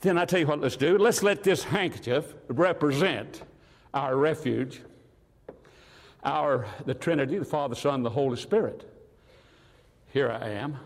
Then 0.00 0.18
I 0.18 0.24
tell 0.24 0.40
you 0.40 0.46
what, 0.46 0.60
let's 0.60 0.76
do. 0.76 0.98
Let's 0.98 1.22
let 1.22 1.42
this 1.42 1.64
handkerchief 1.64 2.34
represent 2.48 3.42
our 3.92 4.16
refuge, 4.16 4.80
our 6.22 6.66
the 6.84 6.94
Trinity, 6.94 7.38
the 7.38 7.44
Father, 7.44 7.74
Son, 7.74 8.02
the 8.02 8.10
Holy 8.10 8.36
Spirit. 8.36 8.90
Here 10.12 10.30
I 10.30 10.50
am. 10.50 10.78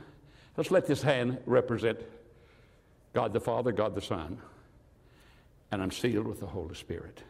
Let's 0.56 0.70
let 0.70 0.86
this 0.86 1.02
hand 1.02 1.38
represent 1.46 2.00
God 3.12 3.32
the 3.32 3.40
Father, 3.40 3.72
God 3.72 3.94
the 3.94 4.00
Son, 4.00 4.38
and 5.70 5.82
I'm 5.82 5.90
sealed 5.90 6.26
with 6.26 6.40
the 6.40 6.46
Holy 6.46 6.74
Spirit. 6.74 7.22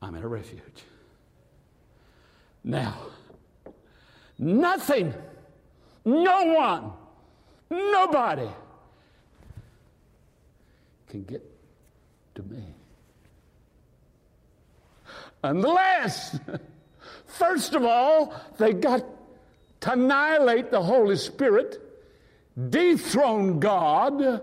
I'm 0.00 0.14
in 0.14 0.22
a 0.22 0.28
refuge. 0.28 0.84
Now, 2.62 2.96
nothing, 4.38 5.14
no 6.04 6.44
one, 6.44 6.92
nobody 7.70 8.48
can 11.08 11.22
get 11.24 11.42
to 12.34 12.42
me. 12.42 12.64
Unless, 15.42 16.38
first 17.26 17.74
of 17.74 17.84
all, 17.84 18.34
they 18.58 18.72
got 18.72 19.04
to 19.80 19.92
annihilate 19.92 20.70
the 20.70 20.82
Holy 20.82 21.16
Spirit, 21.16 21.80
dethrone 22.70 23.60
God, 23.60 24.42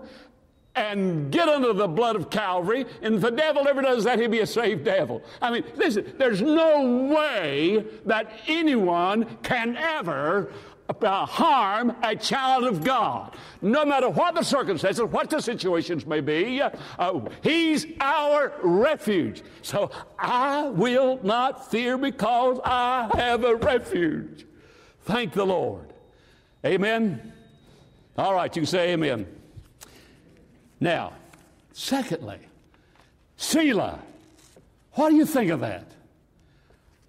and 0.76 1.30
get 1.30 1.48
under 1.48 1.72
the 1.72 1.88
blood 1.88 2.16
of 2.16 2.30
Calvary. 2.30 2.84
And 3.02 3.16
if 3.16 3.20
the 3.20 3.30
devil 3.30 3.68
ever 3.68 3.82
does 3.82 4.04
that, 4.04 4.18
he'll 4.18 4.28
be 4.28 4.40
a 4.40 4.46
saved 4.46 4.84
devil. 4.84 5.22
I 5.40 5.50
mean, 5.50 5.64
listen, 5.76 6.14
there's 6.18 6.42
no 6.42 7.06
way 7.14 7.84
that 8.06 8.32
anyone 8.48 9.38
can 9.42 9.76
ever 9.76 10.52
uh, 10.88 11.26
harm 11.26 11.96
a 12.02 12.14
child 12.14 12.64
of 12.64 12.84
God. 12.84 13.36
No 13.62 13.84
matter 13.84 14.10
what 14.10 14.34
the 14.34 14.42
circumstances, 14.42 15.02
what 15.04 15.30
the 15.30 15.40
situations 15.40 16.06
may 16.06 16.20
be, 16.20 16.60
uh, 16.60 17.20
He's 17.42 17.86
our 18.00 18.52
refuge. 18.62 19.42
So 19.62 19.90
I 20.18 20.68
will 20.68 21.20
not 21.22 21.70
fear 21.70 21.96
because 21.96 22.58
I 22.64 23.10
have 23.14 23.44
a 23.44 23.54
refuge. 23.54 24.46
Thank 25.02 25.32
the 25.32 25.46
Lord. 25.46 25.92
Amen. 26.64 27.32
All 28.16 28.34
right, 28.34 28.54
you 28.54 28.62
can 28.62 28.66
say 28.66 28.92
amen. 28.92 29.26
Now, 30.80 31.14
secondly, 31.72 32.38
Selah. 33.36 34.00
What 34.92 35.10
do 35.10 35.16
you 35.16 35.26
think 35.26 35.50
of 35.50 35.60
that? 35.60 35.86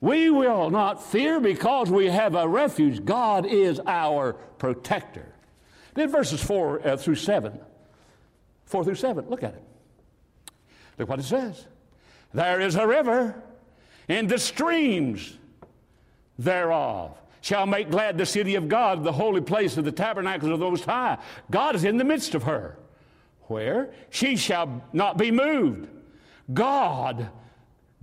We 0.01 0.29
will 0.29 0.69
not 0.69 1.03
fear 1.03 1.39
because 1.39 1.89
we 1.89 2.07
have 2.07 2.35
a 2.35 2.47
refuge. 2.47 3.05
God 3.05 3.45
is 3.45 3.79
our 3.85 4.33
protector. 4.33 5.27
Then 5.93 6.09
verses 6.09 6.43
4 6.43 6.87
uh, 6.87 6.97
through 6.97 7.15
7. 7.15 7.59
4 8.65 8.83
through 8.83 8.95
7, 8.95 9.29
look 9.29 9.43
at 9.43 9.53
it. 9.53 9.63
Look 10.97 11.09
what 11.09 11.19
it 11.19 11.23
says. 11.23 11.65
There 12.33 12.59
is 12.59 12.75
a 12.75 12.87
river, 12.87 13.41
and 14.09 14.27
the 14.27 14.39
streams 14.39 15.37
thereof 16.37 17.17
shall 17.45 17.65
make 17.65 17.91
glad 17.91 18.17
the 18.17 18.25
city 18.25 18.55
of 18.55 18.67
God, 18.67 19.03
the 19.03 19.11
holy 19.11 19.41
place 19.41 19.77
of 19.77 19.85
the 19.85 19.91
tabernacles 19.91 20.51
of 20.51 20.59
the 20.59 20.69
Most 20.69 20.85
High. 20.85 21.17
God 21.51 21.75
is 21.75 21.83
in 21.83 21.97
the 21.97 22.03
midst 22.03 22.33
of 22.33 22.43
her. 22.43 22.77
Where? 23.43 23.91
She 24.09 24.35
shall 24.35 24.83
not 24.91 25.17
be 25.17 25.29
moved. 25.29 25.87
God 26.51 27.29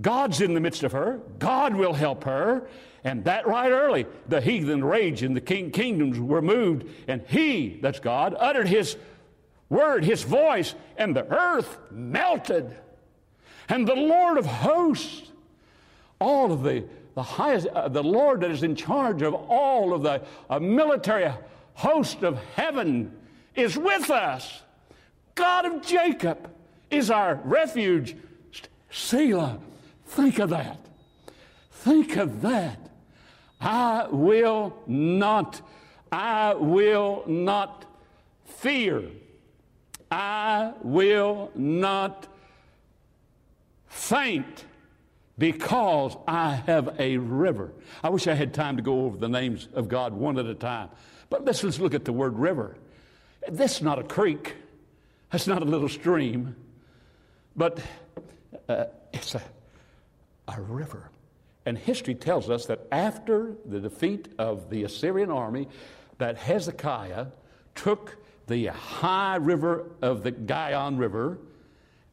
God's 0.01 0.40
in 0.40 0.55
the 0.55 0.61
midst 0.61 0.83
of 0.83 0.93
her. 0.93 1.21
God 1.38 1.75
will 1.75 1.93
help 1.93 2.25
her. 2.25 2.67
And 3.05 3.25
that 3.25 3.47
right 3.47 3.71
early, 3.71 4.07
the 4.29 4.40
heathen 4.40 4.85
rage 4.85 5.23
and 5.23 5.37
the 5.37 5.40
king 5.40 5.71
kingdoms 5.71 6.21
were 6.21 6.43
moved, 6.43 6.88
and 7.09 7.23
he, 7.27 7.79
that's 7.83 7.99
God, 7.99 8.37
uttered 8.38 8.69
his 8.69 8.97
word, 9.69 10.05
his 10.05 10.23
voice, 10.23 10.75
and 10.97 11.17
the 11.17 11.27
earth 11.27 11.79
melted. 11.90 12.77
And 13.69 13.88
the 13.88 13.97
Lord 13.97 14.38
of 14.38 14.47
hosts, 14.47 15.31
all 16.21 16.53
of 16.53 16.62
the, 16.62 16.85
the 17.14 17.22
highest, 17.22 17.66
uh, 17.68 17.88
the 17.88 18.03
Lord 18.03 18.40
that 18.40 18.51
is 18.51 18.62
in 18.62 18.75
charge 18.75 19.22
of 19.22 19.35
all 19.35 19.92
of 19.92 20.03
the 20.03 20.22
uh, 20.48 20.59
military 20.59 21.31
host 21.75 22.22
of 22.22 22.38
heaven 22.55 23.14
is 23.55 23.77
with 23.77 24.11
us. 24.11 24.62
God 25.35 25.66
of 25.66 25.83
Jacob 25.83 26.51
is 26.90 27.11
our 27.11 27.37
refuge. 27.44 28.16
Selah. 28.90 29.59
Think 30.07 30.38
of 30.38 30.51
that. 30.51 30.79
Think 31.70 32.16
of 32.16 32.42
that. 32.42 32.79
I 33.61 34.07
will 34.11 34.77
not, 34.87 35.61
I 36.11 36.55
will 36.55 37.25
not 37.27 37.85
fear. 38.44 39.05
I 40.11 40.72
will 40.83 41.51
not 41.55 42.29
faint 43.87 44.64
because 45.43 46.17
I 46.29 46.55
have 46.55 47.01
a 47.01 47.17
river. 47.17 47.73
I 48.01 48.11
wish 48.11 48.29
I 48.29 48.35
had 48.35 48.55
time 48.55 48.77
to 48.77 48.83
go 48.83 49.07
over 49.07 49.17
the 49.17 49.29
names 49.29 49.67
of 49.75 49.89
God 49.89 50.13
one 50.13 50.39
at 50.39 50.47
a 50.47 50.55
time. 50.55 50.89
But 51.31 51.45
let's, 51.45 51.65
let's 51.65 51.81
look 51.81 51.95
at 51.95 52.05
the 52.05 52.13
word 52.13 52.39
river. 52.39 52.77
This 53.51 53.79
is 53.79 53.83
not 53.83 53.99
a 53.99 54.05
creek, 54.05 54.55
that's 55.33 55.49
not 55.49 55.61
a 55.61 55.65
little 55.65 55.89
stream, 55.89 56.55
but 57.57 57.81
uh, 58.69 58.85
it's 59.13 59.35
a 59.35 59.43
a 60.47 60.61
river. 60.61 61.11
And 61.67 61.77
history 61.77 62.15
tells 62.15 62.49
us 62.49 62.67
that 62.67 62.87
after 62.93 63.57
the 63.67 63.81
defeat 63.81 64.29
of 64.39 64.71
the 64.71 64.85
Assyrian 64.85 65.33
army, 65.33 65.67
that 66.19 66.37
Hezekiah 66.37 67.27
took 67.75 68.17
the 68.47 68.67
high 68.67 69.37
river 69.37 69.91
of 70.03 70.23
the 70.23 70.31
Gihon 70.31 70.99
River, 70.99 71.39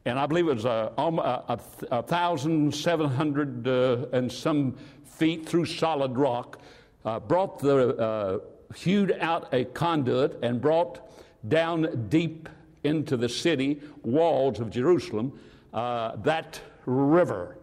and 0.06 0.18
I 0.18 0.26
believe 0.26 0.48
it 0.48 0.56
was 0.56 0.66
a, 0.66 0.92
a, 0.98 1.60
a 1.92 2.04
thousand 2.04 2.74
seven 2.74 3.10
hundred 3.10 3.68
uh, 3.68 4.06
and 4.12 4.32
some 4.32 4.78
feet 5.06 5.48
through 5.48 5.66
solid 5.66 6.18
rock, 6.18 6.60
uh, 7.06 7.20
brought 7.20 7.60
the 7.60 7.96
uh, 7.98 8.40
hewed 8.76 9.12
out 9.20 9.54
a 9.54 9.66
conduit 9.66 10.40
and 10.42 10.62
brought 10.62 11.02
down 11.48 12.08
deep 12.10 12.50
into 12.84 13.18
the 13.18 13.30
city 13.30 13.82
walls 14.04 14.60
of 14.60 14.70
Jerusalem 14.70 15.38
uh, 15.74 16.16
that 16.18 16.62
river 16.86 17.58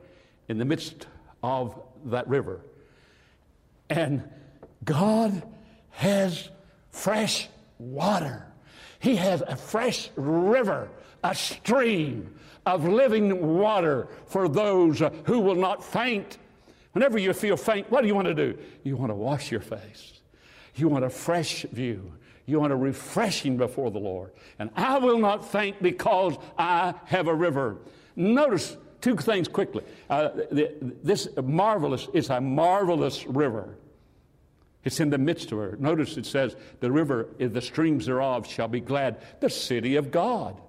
in 0.48 0.58
the 0.58 0.64
midst 0.64 1.06
of 1.42 1.80
that 2.06 2.28
river. 2.28 2.60
And 3.88 4.22
God 4.84 5.42
has 5.90 6.50
fresh 6.90 7.48
water. 7.78 8.46
He 8.98 9.16
has 9.16 9.42
a 9.42 9.56
fresh 9.56 10.10
river, 10.16 10.88
a 11.22 11.34
stream 11.34 12.34
of 12.64 12.86
living 12.86 13.56
water 13.58 14.08
for 14.26 14.48
those 14.48 15.02
who 15.24 15.40
will 15.40 15.54
not 15.54 15.84
faint. 15.84 16.38
Whenever 16.92 17.18
you 17.18 17.32
feel 17.32 17.56
faint, 17.56 17.90
what 17.90 18.02
do 18.02 18.08
you 18.08 18.14
want 18.14 18.26
to 18.26 18.34
do? 18.34 18.58
You 18.82 18.96
want 18.96 19.10
to 19.10 19.14
wash 19.14 19.50
your 19.50 19.60
face. 19.60 20.20
You 20.74 20.88
want 20.88 21.04
a 21.04 21.10
fresh 21.10 21.62
view. 21.64 22.12
You 22.46 22.60
want 22.60 22.72
a 22.72 22.76
refreshing 22.76 23.56
before 23.56 23.90
the 23.90 23.98
Lord. 23.98 24.32
And 24.58 24.70
I 24.76 24.98
will 24.98 25.18
not 25.18 25.50
faint 25.50 25.82
because 25.82 26.36
I 26.58 26.94
have 27.06 27.26
a 27.28 27.34
river. 27.34 27.78
Notice 28.14 28.76
two 29.00 29.16
things 29.16 29.48
quickly. 29.48 29.84
Uh, 30.08 30.30
this 30.50 31.28
marvelous 31.42 32.08
is 32.14 32.30
a 32.30 32.40
marvelous 32.40 33.26
river. 33.26 33.76
It's 34.84 35.00
in 35.00 35.10
the 35.10 35.18
midst 35.18 35.50
of 35.50 35.58
her. 35.58 35.76
Notice 35.80 36.16
it 36.16 36.26
says, 36.26 36.54
the 36.78 36.92
river, 36.92 37.28
the 37.38 37.60
streams 37.60 38.06
thereof 38.06 38.46
shall 38.46 38.68
be 38.68 38.80
glad, 38.80 39.20
the 39.40 39.50
city 39.50 39.96
of 39.96 40.12
God. 40.12 40.60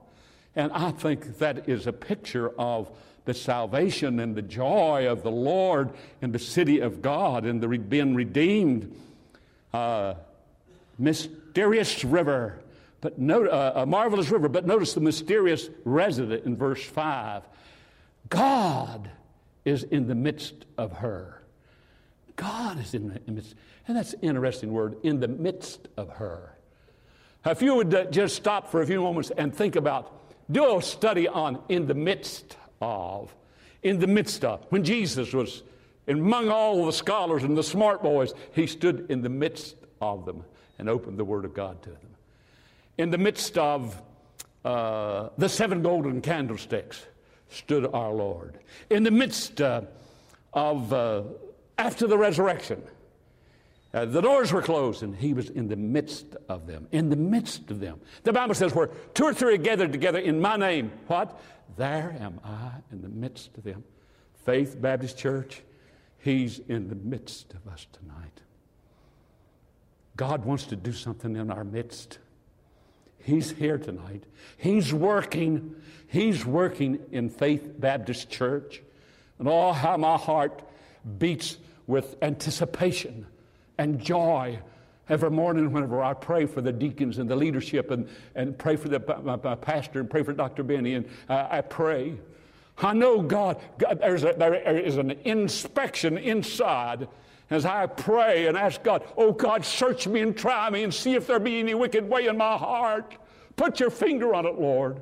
And 0.58 0.74
I 0.74 0.92
think 0.92 1.38
that 1.38 1.70
is 1.70 1.88
a 1.88 1.94
picture 1.94 2.50
of 2.60 2.92
the 3.26 3.34
salvation 3.34 4.20
and 4.20 4.36
the 4.36 4.42
joy 4.42 5.08
of 5.08 5.22
the 5.22 5.32
Lord 5.32 5.92
in 6.22 6.32
the 6.32 6.40
city 6.40 6.80
of 6.80 7.02
God 7.02 7.46
and 7.46 7.62
the 7.62 7.68
being 7.68 8.16
redeemed. 8.16 8.94
uh, 9.74 10.16
mysterious 10.98 12.04
river, 12.04 12.60
but 13.02 13.20
no, 13.20 13.46
uh, 13.46 13.74
a 13.76 13.86
marvelous 13.86 14.30
river. 14.30 14.50
But 14.50 14.66
notice 14.66 14.94
the 14.94 15.02
mysterious 15.02 15.70
resident 15.86 16.46
in 16.46 16.56
verse 16.56 16.84
5. 16.84 17.44
God 18.30 19.10
is 19.66 19.84
in 19.84 20.08
the 20.08 20.16
midst 20.16 20.66
of 20.78 20.94
her. 20.94 21.44
God 22.36 22.80
is 22.80 22.94
in 22.94 23.10
the 23.10 23.32
midst. 23.32 23.56
And 23.88 23.96
that's 23.98 24.14
an 24.14 24.22
interesting 24.22 24.72
word, 24.72 24.98
in 25.04 25.20
the 25.20 25.28
midst 25.28 25.88
of 25.98 26.10
her. 26.14 26.58
If 27.46 27.62
you 27.62 27.76
would 27.76 27.94
uh, 27.94 28.06
just 28.06 28.36
stop 28.36 28.72
for 28.72 28.82
a 28.82 28.88
few 28.88 29.02
moments 29.02 29.32
and 29.38 29.54
think 29.54 29.76
about, 29.76 30.12
do 30.52 30.78
a 30.78 30.82
study 30.82 31.28
on 31.28 31.60
in 31.70 31.88
the 31.88 31.94
midst 31.94 32.58
of, 32.82 33.34
in 33.84 34.00
the 34.00 34.08
midst 34.08 34.46
of. 34.46 34.66
When 34.70 34.84
Jesus 34.84 35.34
was 35.34 35.64
among 36.08 36.50
all 36.50 36.86
the 36.86 36.94
scholars 36.94 37.44
and 37.44 37.58
the 37.58 37.64
smart 37.64 38.02
boys, 38.02 38.34
he 38.54 38.68
stood 38.68 39.08
in 39.10 39.22
the 39.22 39.30
midst 39.30 39.76
of 40.02 40.26
them 40.26 40.44
and 40.80 40.90
opened 40.90 41.18
the 41.18 41.26
Word 41.26 41.46
of 41.46 41.54
God 41.54 41.82
to 41.84 41.90
them. 41.90 42.00
In 42.98 43.10
the 43.12 43.18
midst 43.18 43.58
of 43.58 44.02
uh, 44.64 45.30
the 45.38 45.50
seven 45.50 45.82
golden 45.82 46.22
candlesticks 46.22 47.06
stood 47.50 47.86
our 47.94 48.12
Lord. 48.12 48.60
In 48.90 49.04
the 49.04 49.12
midst 49.12 49.62
uh, 49.62 49.82
of, 50.54 50.92
uh, 50.94 51.24
after 51.78 52.08
the 52.08 52.18
resurrection, 52.18 52.82
uh, 53.94 54.06
the 54.06 54.22
doors 54.22 54.52
were 54.52 54.62
closed, 54.62 55.02
and 55.02 55.16
he 55.16 55.34
was 55.34 55.50
in 55.50 55.70
the 55.70 55.76
midst 55.76 56.36
of 56.50 56.68
them. 56.68 56.88
In 56.92 57.10
the 57.10 57.16
midst 57.16 57.72
of 57.72 57.80
them. 57.80 58.00
The 58.24 58.34
Bible 58.34 58.54
says, 58.54 58.76
where 58.76 58.88
two 59.14 59.24
or 59.24 59.34
three 59.34 59.56
are 59.56 59.58
gathered 59.58 59.92
together 59.92 60.20
in 60.20 60.42
my 60.42 60.58
name, 60.58 60.92
what? 61.08 61.40
There 61.78 62.16
am 62.20 62.40
I 62.44 62.72
in 62.92 63.02
the 63.02 63.10
midst 63.10 63.58
of 63.58 63.64
them. 63.64 63.84
Faith 64.46 64.80
Baptist 64.80 65.18
Church, 65.18 65.62
he's 66.20 66.60
in 66.60 66.90
the 66.90 66.96
midst 66.96 67.54
of 67.54 67.72
us 67.72 67.88
tonight. 67.94 68.42
God 70.18 70.46
wants 70.46 70.66
to 70.66 70.76
do 70.76 70.92
something 70.92 71.36
in 71.36 71.52
our 71.52 71.64
midst. 71.64 72.20
He's 73.20 73.52
here 73.52 73.78
tonight. 73.78 74.24
He's 74.58 74.94
working. 74.94 75.76
He's 76.08 76.46
working 76.46 77.00
in 77.12 77.30
Faith 77.30 77.80
Baptist 77.80 78.30
Church. 78.30 78.82
And 79.40 79.48
oh, 79.48 79.72
how 79.72 79.96
my 79.98 80.18
heart 80.18 80.62
beats 81.18 81.58
with 81.86 82.16
anticipation 82.22 83.28
and 83.78 84.00
joy 84.00 84.60
every 85.10 85.32
morning 85.32 85.72
whenever 85.72 86.04
I 86.04 86.14
pray 86.14 86.46
for 86.46 86.62
the 86.62 86.72
deacons 86.72 87.18
and 87.18 87.30
the 87.30 87.36
leadership 87.36 87.92
and, 87.92 88.08
and 88.36 88.58
pray 88.58 88.76
for 88.76 88.90
the, 88.90 89.00
my, 89.24 89.38
my 89.38 89.56
pastor 89.56 90.00
and 90.00 90.10
pray 90.10 90.24
for 90.24 90.34
Dr. 90.34 90.64
Benny. 90.64 90.96
And 90.96 91.08
uh, 91.30 91.48
I 91.50 91.62
pray. 91.62 92.18
I 92.80 92.94
know 92.94 93.22
God, 93.22 93.62
God 93.78 94.00
there's 94.00 94.24
a, 94.24 94.34
there 94.38 94.56
is 94.78 94.98
an 94.98 95.12
inspection 95.24 96.18
inside 96.18 97.08
as 97.50 97.66
I 97.66 97.86
pray 97.86 98.48
and 98.48 98.58
ask 98.58 98.84
God, 98.84 99.04
oh 99.16 99.32
God, 99.32 99.64
search 99.64 100.08
me 100.08 100.20
and 100.22 100.38
try 100.38 100.70
me 100.70 100.84
and 100.84 100.94
see 100.94 101.14
if 101.14 101.28
there 101.28 101.40
be 101.40 101.60
any 101.60 101.74
wicked 101.74 102.08
way 102.08 102.28
in 102.28 102.38
my 102.38 102.58
heart. 102.58 103.16
Put 103.56 103.80
your 103.80 103.90
finger 103.90 104.36
on 104.36 104.46
it, 104.46 104.60
Lord, 104.60 105.02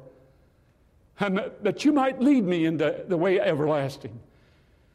and 1.19 1.51
that 1.61 1.83
you 1.83 1.91
might 1.91 2.21
lead 2.21 2.45
me 2.45 2.65
into 2.65 3.03
the 3.07 3.17
way 3.17 3.39
everlasting. 3.39 4.19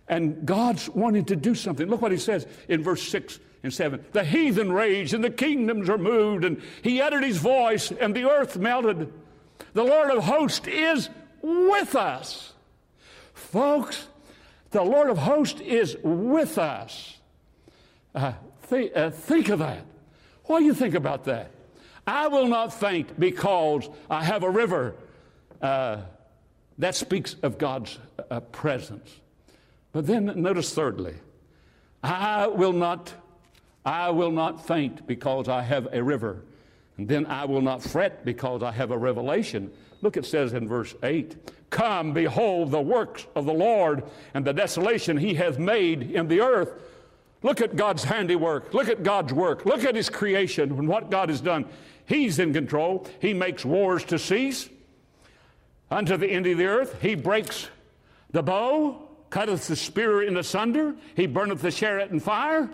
And 0.08 0.46
God's 0.46 0.88
wanting 0.88 1.24
to 1.26 1.36
do 1.36 1.54
something. 1.54 1.88
Look 1.88 2.02
what 2.02 2.12
he 2.12 2.18
says 2.18 2.46
in 2.68 2.82
verse 2.82 3.02
6 3.08 3.38
and 3.62 3.72
7. 3.72 4.04
The 4.12 4.24
heathen 4.24 4.72
raged 4.72 5.14
and 5.14 5.22
the 5.22 5.30
kingdoms 5.30 5.88
were 5.88 5.98
moved, 5.98 6.44
and 6.44 6.62
he 6.82 7.00
uttered 7.00 7.24
his 7.24 7.36
voice, 7.36 7.92
and 7.92 8.14
the 8.14 8.28
earth 8.28 8.56
melted. 8.56 9.12
The 9.74 9.84
Lord 9.84 10.10
of 10.10 10.24
hosts 10.24 10.66
is 10.66 11.08
with 11.42 11.94
us. 11.94 12.52
Folks, 13.34 14.08
the 14.70 14.82
Lord 14.82 15.10
of 15.10 15.18
hosts 15.18 15.60
is 15.60 15.96
with 16.02 16.58
us. 16.58 17.18
Uh, 18.14 18.32
th- 18.68 18.92
uh, 18.94 19.10
think 19.10 19.48
of 19.48 19.58
that. 19.58 19.84
What 20.44 20.60
do 20.60 20.64
you 20.64 20.74
think 20.74 20.94
about 20.94 21.24
that? 21.24 21.50
I 22.06 22.28
will 22.28 22.48
not 22.48 22.72
faint 22.72 23.18
because 23.20 23.88
I 24.08 24.24
have 24.24 24.42
a 24.42 24.50
river. 24.50 24.94
Uh, 25.60 25.98
that 26.78 26.94
speaks 26.94 27.36
of 27.42 27.58
God's 27.58 27.98
uh, 28.30 28.40
presence. 28.40 29.20
But 29.92 30.06
then 30.06 30.32
notice 30.36 30.72
thirdly, 30.72 31.14
I 32.02 32.46
will 32.46 32.72
not 32.72 33.12
I 33.84 34.10
will 34.10 34.30
not 34.30 34.66
faint 34.66 35.06
because 35.06 35.48
I 35.48 35.62
have 35.62 35.88
a 35.92 36.02
river. 36.02 36.42
And 36.96 37.08
then 37.08 37.26
I 37.26 37.46
will 37.46 37.62
not 37.62 37.82
fret 37.82 38.24
because 38.24 38.62
I 38.62 38.72
have 38.72 38.90
a 38.90 38.98
revelation. 38.98 39.70
Look, 40.02 40.16
it 40.16 40.26
says 40.26 40.52
in 40.52 40.68
verse 40.68 40.94
8 41.02 41.36
Come, 41.70 42.12
behold 42.12 42.72
the 42.72 42.80
works 42.80 43.26
of 43.34 43.46
the 43.46 43.54
Lord 43.54 44.02
and 44.34 44.44
the 44.44 44.52
desolation 44.52 45.16
he 45.16 45.34
hath 45.34 45.58
made 45.58 46.02
in 46.02 46.28
the 46.28 46.40
earth. 46.40 46.72
Look 47.42 47.60
at 47.60 47.76
God's 47.76 48.04
handiwork. 48.04 48.74
Look 48.74 48.88
at 48.88 49.02
God's 49.02 49.32
work. 49.32 49.64
Look 49.64 49.84
at 49.84 49.94
his 49.94 50.10
creation 50.10 50.72
and 50.72 50.88
what 50.88 51.10
God 51.10 51.30
has 51.30 51.40
done. 51.40 51.66
He's 52.04 52.38
in 52.38 52.52
control. 52.52 53.06
He 53.20 53.32
makes 53.32 53.64
wars 53.64 54.04
to 54.06 54.18
cease 54.18 54.68
unto 55.90 56.16
the 56.16 56.26
end 56.26 56.46
of 56.46 56.58
the 56.58 56.66
earth. 56.66 57.00
He 57.00 57.14
breaks 57.14 57.68
the 58.30 58.42
bow, 58.42 59.08
cutteth 59.30 59.68
the 59.68 59.76
spear 59.76 60.22
in 60.22 60.36
asunder. 60.36 60.96
He 61.14 61.26
burneth 61.26 61.62
the 61.62 61.72
chariot 61.72 62.10
in 62.10 62.20
fire. 62.20 62.68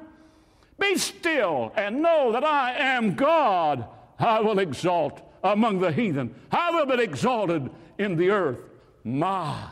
Be 0.79 0.97
still 0.97 1.73
and 1.77 2.03
know 2.03 2.33
that 2.33 2.45
I 2.45 2.75
am 2.75 3.15
God. 3.15 3.87
I 4.19 4.41
will 4.41 4.59
exalt 4.59 5.23
among 5.43 5.81
the 5.81 5.93
heathen. 5.93 6.35
I 6.51 6.71
will 6.71 6.87
be 6.87 7.03
exalted 7.03 7.71
in 7.99 8.17
the 8.17 8.31
earth. 8.31 8.61
Ma. 9.05 9.69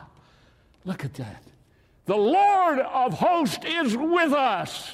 Look 0.84 1.04
at 1.04 1.14
that. 1.14 1.42
The 2.06 2.16
Lord 2.16 2.78
of 2.80 3.14
hosts 3.14 3.64
is 3.64 3.96
with 3.96 4.32
us. 4.32 4.90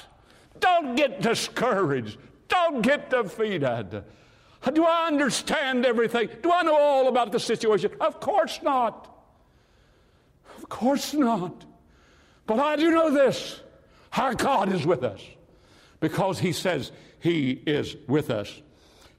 Don't 0.59 0.95
get 0.95 1.21
discouraged. 1.21 2.17
Don't 2.47 2.81
get 2.81 3.09
defeated. 3.09 4.03
Do 4.73 4.85
I 4.85 5.07
understand 5.07 5.85
everything? 5.85 6.29
Do 6.41 6.51
I 6.51 6.61
know 6.61 6.77
all 6.77 7.07
about 7.07 7.31
the 7.31 7.39
situation? 7.39 7.91
Of 7.99 8.19
course 8.19 8.59
not. 8.61 9.07
Of 10.57 10.69
course 10.69 11.13
not. 11.13 11.65
But 12.45 12.59
I 12.59 12.75
do 12.75 12.91
know 12.91 13.11
this 13.11 13.61
our 14.13 14.33
God 14.33 14.73
is 14.73 14.85
with 14.85 15.03
us 15.03 15.21
because 16.01 16.39
he 16.39 16.51
says 16.51 16.91
he 17.19 17.61
is 17.65 17.95
with 18.07 18.29
us. 18.29 18.61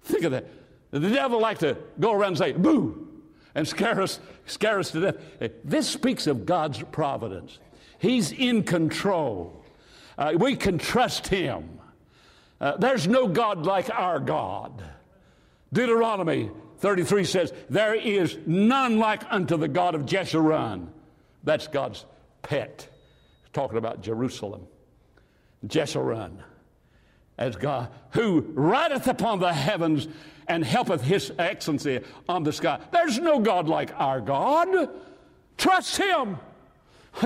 Think 0.02 0.24
of 0.24 0.32
that. 0.32 0.46
The 0.90 1.00
devil 1.00 1.40
like 1.40 1.60
to 1.60 1.78
go 1.98 2.12
around 2.12 2.32
and 2.32 2.38
say, 2.38 2.52
boo, 2.52 3.08
and 3.54 3.66
scare 3.66 4.02
us, 4.02 4.20
scare 4.44 4.78
us 4.78 4.90
to 4.90 5.00
death. 5.00 5.52
This 5.64 5.88
speaks 5.88 6.26
of 6.26 6.44
God's 6.44 6.82
providence. 6.82 7.58
He's 7.98 8.32
in 8.32 8.64
control. 8.64 9.64
Uh, 10.18 10.34
we 10.36 10.56
can 10.56 10.76
trust 10.76 11.28
him. 11.28 11.78
Uh, 12.60 12.76
there's 12.76 13.08
no 13.08 13.26
God 13.26 13.64
like 13.64 13.88
our 13.90 14.20
God. 14.20 14.84
Deuteronomy 15.72 16.50
33 16.78 17.24
says, 17.24 17.52
There 17.70 17.94
is 17.94 18.36
none 18.44 18.98
like 18.98 19.22
unto 19.30 19.56
the 19.56 19.68
God 19.68 19.94
of 19.94 20.02
Jeshurun. 20.02 20.88
That's 21.44 21.68
God's 21.68 22.04
pet. 22.42 22.88
talking 23.52 23.78
about 23.78 24.02
Jerusalem. 24.02 24.66
Jeshurun 25.66 26.38
as 27.38 27.56
God, 27.56 27.88
who 28.10 28.40
rideth 28.54 29.06
upon 29.06 29.40
the 29.40 29.52
heavens 29.52 30.08
and 30.48 30.64
helpeth 30.64 31.02
his 31.02 31.32
excellency 31.38 32.00
on 32.28 32.42
the 32.42 32.52
sky. 32.52 32.78
There's 32.90 33.18
no 33.18 33.40
God 33.40 33.68
like 33.68 33.98
our 33.98 34.20
God. 34.20 34.90
Trust 35.56 35.96
him. 35.96 36.38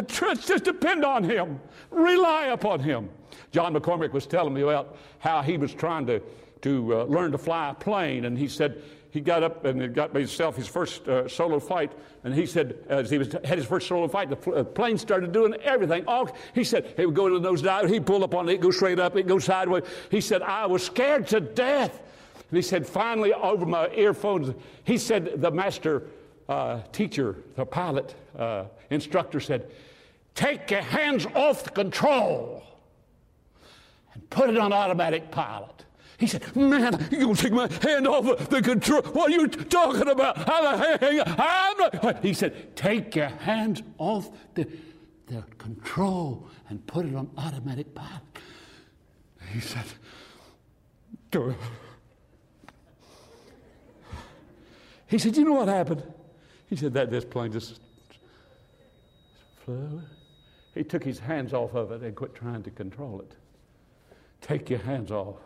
Trust, 0.08 0.48
just 0.48 0.64
depend 0.64 1.04
on 1.04 1.24
him. 1.24 1.60
Rely 1.90 2.46
upon 2.46 2.80
him. 2.80 3.08
John 3.52 3.74
McCormick 3.74 4.12
was 4.12 4.26
telling 4.26 4.54
me 4.54 4.62
about 4.62 4.96
how 5.18 5.42
he 5.42 5.56
was 5.56 5.72
trying 5.72 6.06
to, 6.06 6.20
to 6.62 7.00
uh, 7.00 7.04
learn 7.04 7.32
to 7.32 7.38
fly 7.38 7.70
a 7.70 7.74
plane, 7.74 8.24
and 8.24 8.36
he 8.36 8.48
said 8.48 8.82
he 9.10 9.20
got 9.20 9.42
up 9.42 9.64
and 9.64 9.94
got 9.94 10.14
himself 10.14 10.56
his 10.56 10.66
first 10.66 11.08
uh, 11.08 11.28
solo 11.28 11.58
flight. 11.58 11.92
And 12.24 12.34
he 12.34 12.46
said, 12.46 12.78
as 12.88 13.10
he 13.10 13.18
was, 13.18 13.32
had 13.44 13.58
his 13.58 13.66
first 13.66 13.88
solo 13.88 14.08
flight, 14.08 14.28
the 14.30 14.50
uh, 14.50 14.64
plane 14.64 14.98
started 14.98 15.32
doing 15.32 15.54
everything. 15.62 16.04
All, 16.06 16.28
he 16.54 16.64
said, 16.64 16.92
he 16.96 17.06
would 17.06 17.14
go 17.14 17.28
to 17.28 17.38
the 17.38 17.40
nose 17.40 17.62
dive, 17.62 17.88
he'd 17.88 18.06
pull 18.06 18.24
up 18.24 18.34
on 18.34 18.48
it, 18.48 18.52
it'd 18.52 18.62
go 18.62 18.70
straight 18.70 18.98
up, 18.98 19.14
it'd 19.14 19.28
go 19.28 19.38
sideways. 19.38 19.84
He 20.10 20.20
said, 20.20 20.42
I 20.42 20.66
was 20.66 20.82
scared 20.82 21.28
to 21.28 21.40
death. 21.40 22.00
And 22.50 22.56
he 22.56 22.62
said, 22.62 22.86
finally, 22.86 23.32
over 23.32 23.66
my 23.66 23.88
earphones, 23.90 24.54
he 24.84 24.98
said, 24.98 25.40
the 25.40 25.50
master 25.50 26.04
uh, 26.48 26.80
teacher, 26.92 27.36
the 27.56 27.64
pilot 27.64 28.14
uh, 28.38 28.64
instructor 28.90 29.40
said, 29.40 29.70
Take 30.34 30.70
your 30.70 30.82
hands 30.82 31.26
off 31.34 31.64
the 31.64 31.70
control 31.70 32.62
and 34.12 34.28
put 34.28 34.50
it 34.50 34.58
on 34.58 34.72
automatic 34.72 35.30
pilot. 35.30 35.85
He 36.18 36.26
said, 36.26 36.56
Man, 36.56 37.06
you're 37.10 37.22
going 37.22 37.34
to 37.36 37.42
take 37.42 37.52
my 37.52 37.70
hand 37.82 38.08
off 38.08 38.48
the 38.48 38.62
control. 38.62 39.02
What 39.02 39.30
are 39.30 39.34
you 39.34 39.48
talking 39.48 40.08
about? 40.08 40.36
I'm 40.48 41.78
not. 41.78 42.24
He 42.24 42.32
said, 42.32 42.74
Take 42.74 43.14
your 43.14 43.28
hands 43.28 43.82
off 43.98 44.30
the, 44.54 44.66
the 45.26 45.44
control 45.58 46.48
and 46.68 46.84
put 46.86 47.04
it 47.04 47.14
on 47.14 47.30
automatic 47.36 47.94
pilot. 47.94 48.22
He 49.52 49.60
said, 49.60 49.84
Duh. 51.30 51.52
He 55.08 55.18
said, 55.18 55.36
You 55.36 55.44
know 55.44 55.52
what 55.52 55.68
happened? 55.68 56.02
He 56.70 56.76
said, 56.76 56.94
That 56.94 57.10
this 57.10 57.26
plane 57.26 57.52
just 57.52 57.80
flew. 59.64 60.00
He 60.74 60.82
took 60.82 61.04
his 61.04 61.18
hands 61.18 61.52
off 61.52 61.74
of 61.74 61.92
it 61.92 62.02
and 62.02 62.14
quit 62.14 62.34
trying 62.34 62.62
to 62.62 62.70
control 62.70 63.20
it. 63.20 63.32
Take 64.40 64.70
your 64.70 64.78
hands 64.78 65.10
off 65.10 65.36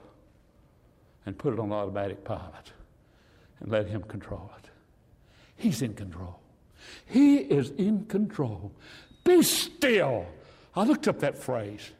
and 1.27 1.37
put 1.37 1.53
it 1.53 1.61
on 1.61 1.73
automatic 1.73 2.25
pilot 2.25 2.73
and 3.61 3.71
let 3.71 3.87
Him 3.87 4.03
control 4.03 4.51
it. 4.59 4.71
He's 5.57 5.83
in 5.83 5.95
control. 5.95 6.41
He 7.07 7.37
is 7.37 7.71
in 7.71 8.07
control. 8.07 8.73
Be 9.25 9.43
still. 9.43 10.27
I 10.75 10.85
looked 10.85 11.09
up 11.09 11.21
that 11.21 11.37
phrase. 11.37 11.91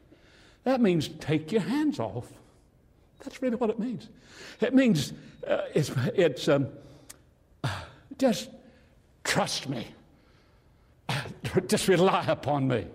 That 0.63 0.81
means 0.81 1.09
take 1.19 1.51
your 1.51 1.61
hands 1.61 1.99
off. 1.99 2.31
That's 3.23 3.41
really 3.41 3.55
what 3.55 3.69
it 3.69 3.79
means. 3.79 4.09
It 4.59 4.73
means 4.73 5.13
uh, 5.47 5.61
it's, 5.73 5.91
it's 6.15 6.47
um, 6.47 6.67
just 8.17 8.49
trust 9.23 9.69
me. 9.69 9.87
Just 11.67 11.87
rely 11.87 12.25
upon 12.27 12.67
me. 12.67 12.87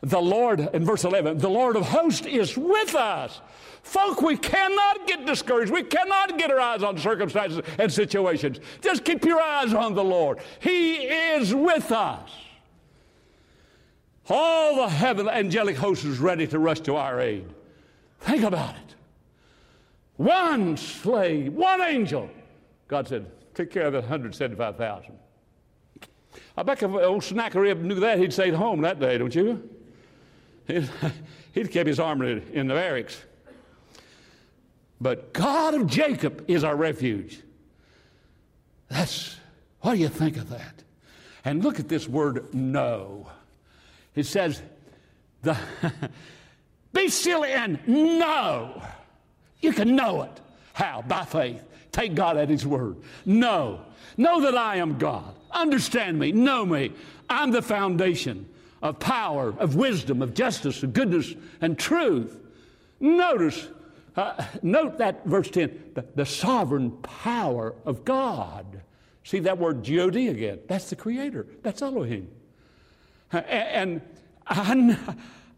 The 0.00 0.20
Lord, 0.20 0.60
in 0.72 0.84
verse 0.84 1.04
11, 1.04 1.38
the 1.38 1.50
Lord 1.50 1.74
of 1.74 1.82
hosts 1.82 2.26
is 2.26 2.56
with 2.56 2.94
us. 2.94 3.40
Folk, 3.82 4.22
we 4.22 4.36
cannot 4.36 5.06
get 5.08 5.26
discouraged. 5.26 5.72
We 5.72 5.82
cannot 5.82 6.38
get 6.38 6.50
our 6.50 6.60
eyes 6.60 6.82
on 6.82 6.98
circumstances 6.98 7.62
and 7.78 7.92
situations. 7.92 8.60
Just 8.80 9.04
keep 9.04 9.24
your 9.24 9.40
eyes 9.40 9.74
on 9.74 9.94
the 9.94 10.04
Lord. 10.04 10.38
He 10.60 10.96
is 10.96 11.52
with 11.54 11.90
us. 11.90 12.30
All 14.30 14.76
the 14.76 14.88
heaven 14.88 15.28
angelic 15.28 15.76
host 15.76 16.04
is 16.04 16.18
ready 16.18 16.46
to 16.48 16.58
rush 16.58 16.80
to 16.80 16.96
our 16.96 17.20
aid. 17.20 17.46
Think 18.20 18.44
about 18.44 18.74
it. 18.76 18.94
One 20.16 20.76
slave, 20.76 21.54
one 21.54 21.80
angel. 21.80 22.28
God 22.88 23.08
said, 23.08 23.26
take 23.54 23.70
care 23.70 23.86
of 23.86 23.92
the 23.94 24.00
175,000. 24.00 25.18
I 26.56 26.62
bet 26.62 26.82
if 26.82 26.90
old 26.90 27.24
Sennacherib 27.24 27.80
knew 27.80 28.00
that, 28.00 28.18
he'd 28.18 28.32
stayed 28.32 28.54
home 28.54 28.82
that 28.82 29.00
day, 29.00 29.18
don't 29.18 29.34
you? 29.34 29.68
He'd, 30.68 30.88
he'd 31.52 31.72
kept 31.72 31.88
his 31.88 31.98
armor 31.98 32.26
in 32.26 32.68
the 32.68 32.74
barracks. 32.74 33.20
But 35.00 35.32
God 35.32 35.74
of 35.74 35.86
Jacob 35.86 36.44
is 36.46 36.62
our 36.62 36.76
refuge. 36.76 37.40
That's, 38.88 39.36
what 39.80 39.94
do 39.94 40.00
you 40.00 40.08
think 40.08 40.36
of 40.36 40.50
that? 40.50 40.82
And 41.44 41.64
look 41.64 41.80
at 41.80 41.88
this 41.88 42.08
word 42.08 42.52
know. 42.54 43.28
It 44.14 44.26
says, 44.26 44.62
the, 45.42 45.56
be 46.92 47.08
still 47.08 47.44
and 47.44 47.86
know. 47.86 48.82
You 49.60 49.72
can 49.72 49.96
know 49.96 50.22
it. 50.22 50.40
How? 50.74 51.02
By 51.02 51.24
faith. 51.24 51.64
Take 51.92 52.14
God 52.14 52.36
at 52.36 52.48
His 52.48 52.66
word. 52.66 52.96
Know. 53.24 53.80
Know 54.16 54.42
that 54.42 54.56
I 54.56 54.76
am 54.76 54.98
God. 54.98 55.34
Understand 55.50 56.18
me. 56.18 56.32
Know 56.32 56.66
me. 56.66 56.92
I'm 57.30 57.50
the 57.50 57.62
foundation 57.62 58.48
of 58.82 58.98
power, 58.98 59.54
of 59.58 59.74
wisdom, 59.74 60.22
of 60.22 60.34
justice, 60.34 60.82
of 60.82 60.92
goodness, 60.92 61.34
and 61.60 61.78
truth. 61.78 62.38
Notice, 63.00 63.68
uh, 64.16 64.44
note 64.62 64.98
that 64.98 65.24
verse 65.24 65.50
10 65.50 65.92
the, 65.94 66.04
the, 66.14 66.26
sovereign 66.26 66.90
power 67.02 67.74
of 67.84 68.04
God. 68.04 68.82
See 69.24 69.40
that 69.40 69.58
word 69.58 69.82
God 69.82 70.28
again? 70.28 70.60
That's 70.68 70.90
the 70.90 70.96
Creator, 70.96 71.46
that's 71.62 71.82
Elohim. 71.82 72.28
Uh, 73.32 73.38
and 73.38 74.00
I, 74.46 74.98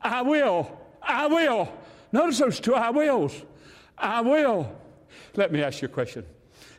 I 0.02 0.22
will, 0.22 0.78
I 1.02 1.26
will. 1.26 1.72
Notice 2.12 2.38
those 2.38 2.60
two 2.60 2.74
I 2.74 2.90
wills. 2.90 3.34
I 3.96 4.20
will. 4.20 4.76
Let 5.36 5.52
me 5.52 5.62
ask 5.62 5.82
you 5.82 5.86
a 5.86 5.90
question. 5.90 6.24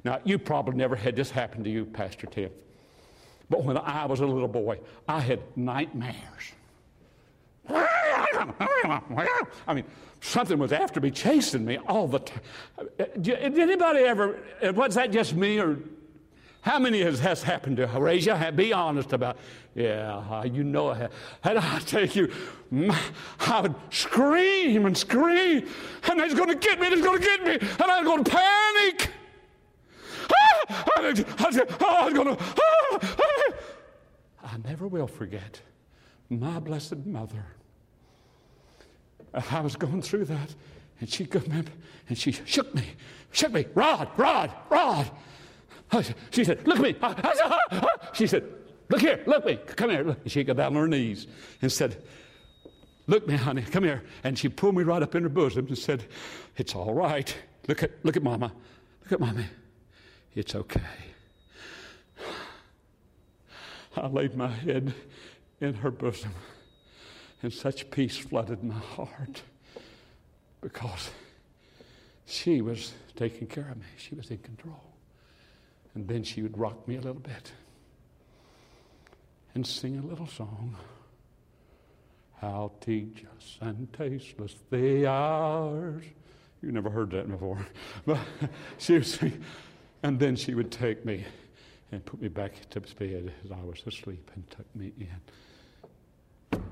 Now, 0.03 0.19
you 0.23 0.37
probably 0.39 0.75
never 0.75 0.95
had 0.95 1.15
this 1.15 1.29
happen 1.29 1.63
to 1.63 1.69
you, 1.69 1.85
Pastor 1.85 2.27
Tim. 2.27 2.51
But 3.51 3.65
when 3.65 3.77
I 3.77 4.05
was 4.05 4.21
a 4.21 4.25
little 4.25 4.47
boy, 4.47 4.79
I 5.09 5.19
had 5.19 5.41
nightmares. 5.57 6.53
I 7.67 9.73
mean, 9.73 9.83
something 10.21 10.57
was 10.57 10.71
after 10.71 11.01
me, 11.01 11.11
chasing 11.11 11.65
me 11.65 11.77
all 11.77 12.07
the 12.07 12.19
time. 12.19 12.39
Uh, 12.79 12.83
did 13.19 13.59
anybody 13.59 13.99
ever, 13.99 14.39
uh, 14.63 14.71
was 14.71 14.95
that 14.95 15.11
just 15.11 15.35
me 15.35 15.59
or 15.59 15.79
how 16.61 16.79
many 16.79 17.01
has, 17.01 17.19
has 17.19 17.43
happened 17.43 17.75
to 17.77 17.87
hand? 17.87 18.55
Be 18.55 18.71
honest 18.71 19.11
about 19.11 19.35
Yeah, 19.75 20.23
uh, 20.31 20.43
you 20.43 20.63
know 20.63 20.91
I 20.91 20.97
have. 20.99 21.11
And 21.43 21.59
I 21.59 21.79
tell 21.79 22.05
you, 22.05 22.31
I 23.41 23.61
would 23.61 23.75
scream 23.89 24.85
and 24.85 24.97
scream, 24.97 25.67
and 26.09 26.19
they're 26.19 26.35
going 26.35 26.47
to 26.47 26.55
get 26.55 26.79
me, 26.79 26.87
they're 26.87 27.03
going 27.03 27.19
to 27.19 27.25
get 27.25 27.43
me, 27.43 27.57
and 27.59 27.91
I'm 27.91 28.05
going 28.05 28.23
to 28.23 28.31
panic. 28.31 29.11
I, 34.43 34.57
never 34.63 34.87
will 34.87 35.07
forget 35.07 35.61
my 36.29 36.59
blessed 36.59 37.05
mother. 37.05 37.45
I 39.33 39.61
was 39.61 39.75
going 39.75 40.01
through 40.01 40.25
that, 40.25 40.53
and 40.99 41.09
she 41.09 41.25
came 41.25 41.57
up 41.57 41.65
and 42.09 42.17
she 42.17 42.31
shook 42.31 42.73
me, 42.75 42.83
shook 43.31 43.53
me, 43.53 43.65
Rod, 43.73 44.09
Rod, 44.17 44.51
Rod. 44.69 45.09
She 46.31 46.43
said, 46.43 46.65
Look 46.67 46.79
at 46.79 46.83
me. 46.83 46.95
She 48.13 48.27
said, 48.27 48.43
Look 48.89 49.01
here, 49.01 49.21
look 49.25 49.45
me. 49.45 49.57
Come 49.57 49.89
here. 49.89 50.01
And 50.01 50.31
She 50.31 50.43
got 50.43 50.57
down 50.57 50.75
on 50.75 50.81
her 50.81 50.87
knees 50.87 51.27
and 51.61 51.71
said, 51.71 52.01
Look 53.07 53.27
me, 53.27 53.35
honey, 53.35 53.63
come 53.63 53.83
here. 53.83 54.03
And 54.23 54.37
she 54.37 54.47
pulled 54.47 54.75
me 54.75 54.83
right 54.83 55.01
up 55.01 55.15
in 55.15 55.23
her 55.23 55.29
bosom 55.29 55.67
and 55.67 55.77
said, 55.77 56.05
It's 56.57 56.75
all 56.75 56.93
right. 56.93 57.35
Look 57.67 57.83
at, 57.83 57.91
look 58.03 58.15
at 58.15 58.23
mama. 58.23 58.51
Look 59.03 59.13
at 59.13 59.19
mommy. 59.19 59.45
It's 60.35 60.55
okay. 60.55 60.81
I 63.97 64.07
laid 64.07 64.35
my 64.37 64.47
head 64.47 64.93
in 65.59 65.73
her 65.75 65.91
bosom, 65.91 66.33
and 67.43 67.51
such 67.51 67.91
peace 67.91 68.17
flooded 68.17 68.63
my 68.63 68.75
heart 68.75 69.41
because 70.61 71.09
she 72.25 72.61
was 72.61 72.93
taking 73.15 73.47
care 73.47 73.67
of 73.69 73.77
me. 73.77 73.85
She 73.97 74.15
was 74.15 74.31
in 74.31 74.37
control. 74.37 74.81
And 75.93 76.07
then 76.07 76.23
she 76.23 76.41
would 76.41 76.57
rock 76.57 76.87
me 76.87 76.95
a 76.95 77.01
little 77.01 77.21
bit 77.21 77.51
and 79.53 79.67
sing 79.67 79.99
a 79.99 80.01
little 80.01 80.27
song. 80.27 80.77
How 82.39 82.71
tedious 82.79 83.57
and 83.59 83.91
tasteless 83.93 84.55
the 84.69 85.05
hours. 85.07 86.03
You 86.61 86.71
never 86.71 86.89
heard 86.89 87.11
that 87.11 87.29
before. 87.29 87.65
But 88.05 88.19
she 88.77 88.93
would 88.93 89.05
sing, 89.05 89.43
and 90.03 90.19
then 90.19 90.35
she 90.35 90.53
would 90.53 90.71
take 90.71 91.05
me 91.05 91.25
and 91.91 92.03
put 92.05 92.21
me 92.21 92.27
back 92.27 92.53
to 92.69 92.79
bed 92.79 93.33
as 93.43 93.51
I 93.51 93.61
was 93.63 93.83
asleep 93.85 94.31
and 94.35 94.49
tuck 94.49 94.65
me 94.75 94.93
in. 94.99 96.63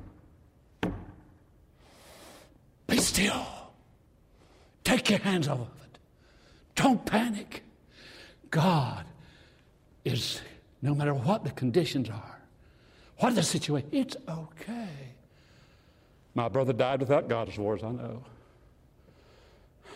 Be 2.88 2.98
still. 2.98 3.46
Take 4.84 5.10
your 5.10 5.20
hands 5.20 5.48
off 5.48 5.60
of 5.60 5.68
it. 5.84 6.00
Don't 6.76 7.06
panic. 7.06 7.64
God 8.50 9.06
is, 10.04 10.42
no 10.82 10.96
matter 10.96 11.14
what 11.14 11.44
the 11.44 11.52
conditions 11.52 12.10
are, 12.10 12.40
what 13.18 13.36
the 13.36 13.44
situation, 13.44 13.90
it's 13.92 14.16
okay. 14.28 14.90
My 16.34 16.48
brother 16.48 16.74
died 16.74 17.02
without 17.02 17.28
God, 17.28 17.50
as 17.50 17.56
far 17.56 17.76
as 17.76 17.84
I 17.84 17.92
know. 17.92 18.24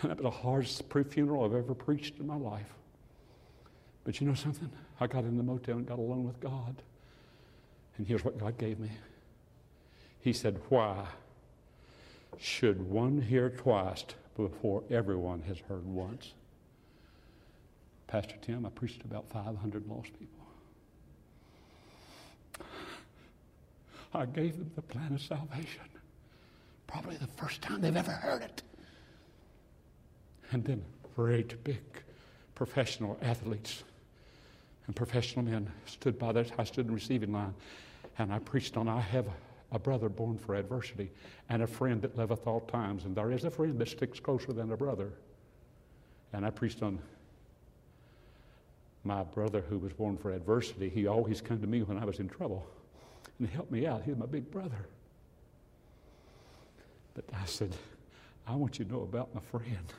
That 0.03 0.17
was 0.17 0.23
the 0.23 0.29
hardest 0.29 0.89
pre 0.89 1.03
funeral 1.03 1.45
I've 1.45 1.53
ever 1.53 1.73
preached 1.73 2.19
in 2.19 2.27
my 2.27 2.35
life. 2.35 2.67
But 4.03 4.19
you 4.19 4.27
know 4.27 4.33
something? 4.33 4.69
I 4.99 5.07
got 5.07 5.23
in 5.23 5.37
the 5.37 5.43
motel 5.43 5.77
and 5.77 5.87
got 5.87 5.99
alone 5.99 6.25
with 6.25 6.39
God. 6.39 6.81
And 7.97 8.07
here's 8.07 8.23
what 8.25 8.37
God 8.37 8.57
gave 8.57 8.79
me 8.79 8.89
He 10.19 10.33
said, 10.33 10.59
Why 10.69 11.05
should 12.37 12.89
one 12.89 13.21
hear 13.21 13.49
twice 13.49 14.05
before 14.35 14.83
everyone 14.89 15.41
has 15.43 15.59
heard 15.69 15.85
once? 15.85 16.33
Pastor 18.07 18.35
Tim, 18.41 18.65
I 18.65 18.69
preached 18.69 18.99
to 19.01 19.05
about 19.05 19.29
500 19.29 19.87
lost 19.87 20.11
people. 20.19 20.45
I 24.13 24.25
gave 24.25 24.57
them 24.57 24.69
the 24.75 24.81
plan 24.81 25.13
of 25.13 25.21
salvation. 25.21 25.81
Probably 26.85 27.15
the 27.17 27.27
first 27.27 27.61
time 27.61 27.81
they've 27.81 27.95
ever 27.95 28.11
heard 28.11 28.43
it. 28.43 28.61
And 30.51 30.63
then 30.63 30.83
great, 31.15 31.63
big 31.63 31.81
professional 32.53 33.17
athletes 33.23 33.83
and 34.87 34.95
professional 34.95 35.45
men 35.45 35.71
stood 35.85 36.19
by 36.19 36.31
that. 36.33 36.51
I 36.57 36.63
stood 36.63 36.87
in 36.87 36.93
receiving 36.93 37.31
line 37.31 37.53
and 38.17 38.31
I 38.31 38.39
preached 38.39 38.77
on 38.77 38.87
I 38.87 38.99
have 38.99 39.27
a 39.71 39.79
brother 39.79 40.09
born 40.09 40.37
for 40.37 40.55
adversity 40.55 41.11
and 41.49 41.63
a 41.63 41.67
friend 41.67 42.01
that 42.01 42.17
loveth 42.17 42.45
all 42.45 42.61
times. 42.61 43.05
And 43.05 43.15
there 43.15 43.31
is 43.31 43.43
a 43.43 43.49
friend 43.49 43.77
that 43.79 43.89
sticks 43.89 44.19
closer 44.19 44.53
than 44.53 44.71
a 44.71 44.77
brother. 44.77 45.11
And 46.31 46.45
I 46.45 46.51
preached 46.51 46.83
on 46.83 46.99
my 49.03 49.23
brother 49.23 49.61
who 49.69 49.77
was 49.77 49.91
born 49.93 50.17
for 50.17 50.31
adversity, 50.31 50.89
he 50.89 51.07
always 51.07 51.41
came 51.41 51.59
to 51.59 51.67
me 51.67 51.83
when 51.83 51.97
I 51.97 52.05
was 52.05 52.19
in 52.19 52.29
trouble 52.29 52.65
and 53.39 53.49
helped 53.49 53.71
me 53.71 53.85
out. 53.85 54.03
He 54.03 54.11
was 54.11 54.19
my 54.19 54.25
big 54.25 54.49
brother. 54.49 54.87
But 57.13 57.25
I 57.33 57.45
said, 57.45 57.75
I 58.47 58.55
want 58.55 58.79
you 58.79 58.85
to 58.85 58.91
know 58.91 59.01
about 59.01 59.33
my 59.35 59.41
friend 59.41 59.93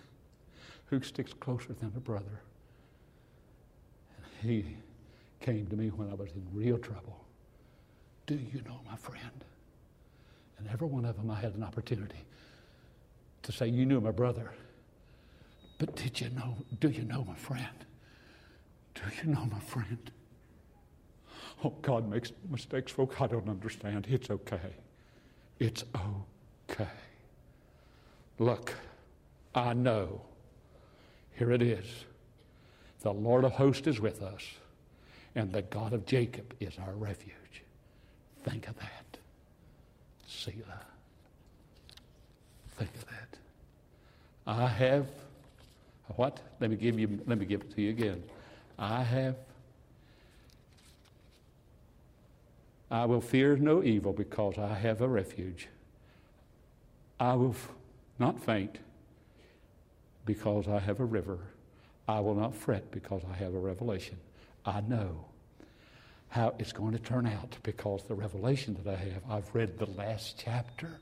who 0.86 1.02
sticks 1.02 1.32
closer 1.34 1.72
than 1.74 1.92
a 1.96 2.00
brother. 2.00 2.40
He 4.42 4.64
came 5.40 5.66
to 5.66 5.76
me 5.76 5.88
when 5.88 6.10
I 6.10 6.14
was 6.14 6.30
in 6.32 6.46
real 6.52 6.78
trouble. 6.78 7.24
Do 8.26 8.34
you 8.34 8.62
know 8.66 8.80
my 8.88 8.96
friend? 8.96 9.44
And 10.58 10.68
every 10.68 10.88
one 10.88 11.04
of 11.04 11.16
them 11.16 11.30
I 11.30 11.40
had 11.40 11.54
an 11.54 11.62
opportunity 11.62 12.24
to 13.42 13.52
say, 13.52 13.68
You 13.68 13.86
knew 13.86 14.00
my 14.00 14.10
brother. 14.10 14.52
But 15.78 15.96
did 15.96 16.20
you 16.20 16.30
know, 16.30 16.56
do 16.80 16.88
you 16.88 17.02
know, 17.02 17.24
my 17.24 17.34
friend? 17.34 17.84
Do 18.94 19.02
you 19.22 19.32
know, 19.32 19.44
my 19.46 19.58
friend? 19.58 20.10
Oh, 21.64 21.74
God 21.82 22.08
makes 22.08 22.32
mistakes, 22.50 22.92
folks. 22.92 23.16
I 23.20 23.26
don't 23.26 23.48
understand. 23.48 24.06
It's 24.08 24.30
okay. 24.30 24.74
It's 25.58 25.84
okay. 26.70 26.88
Look, 28.38 28.74
I 29.54 29.72
know. 29.72 30.22
Here 31.36 31.50
it 31.52 31.62
is. 31.62 31.86
The 33.04 33.12
Lord 33.12 33.44
of 33.44 33.52
hosts 33.52 33.86
is 33.86 34.00
with 34.00 34.22
us, 34.22 34.42
and 35.34 35.52
the 35.52 35.60
God 35.60 35.92
of 35.92 36.06
Jacob 36.06 36.54
is 36.58 36.72
our 36.78 36.94
refuge. 36.94 37.34
Think 38.44 38.66
of 38.66 38.76
that. 38.78 39.18
Selah. 40.26 40.80
Think 42.78 42.90
of 42.94 43.04
that. 43.04 43.38
I 44.46 44.66
have 44.66 45.06
what? 46.16 46.40
Let 46.60 46.70
me 46.70 46.76
give 46.76 46.98
you 46.98 47.20
let 47.26 47.38
me 47.38 47.44
give 47.44 47.60
it 47.60 47.74
to 47.74 47.82
you 47.82 47.90
again. 47.90 48.22
I 48.78 49.02
have 49.02 49.36
I 52.90 53.04
will 53.04 53.20
fear 53.20 53.56
no 53.56 53.82
evil 53.82 54.14
because 54.14 54.56
I 54.56 54.72
have 54.74 55.02
a 55.02 55.08
refuge. 55.08 55.68
I 57.20 57.34
will 57.34 57.50
f- 57.50 57.68
not 58.18 58.42
faint 58.42 58.78
because 60.24 60.68
I 60.68 60.78
have 60.78 61.00
a 61.00 61.04
river. 61.04 61.38
I 62.06 62.20
will 62.20 62.34
not 62.34 62.54
fret 62.54 62.90
because 62.90 63.22
I 63.30 63.34
have 63.36 63.54
a 63.54 63.58
revelation. 63.58 64.18
I 64.66 64.80
know 64.82 65.24
how 66.28 66.54
it's 66.58 66.72
going 66.72 66.92
to 66.92 66.98
turn 66.98 67.26
out 67.26 67.56
because 67.62 68.02
the 68.04 68.14
revelation 68.14 68.76
that 68.82 68.92
I 68.92 68.96
have, 68.96 69.22
I've 69.30 69.54
read 69.54 69.78
the 69.78 69.86
last 69.90 70.42
chapter. 70.42 70.98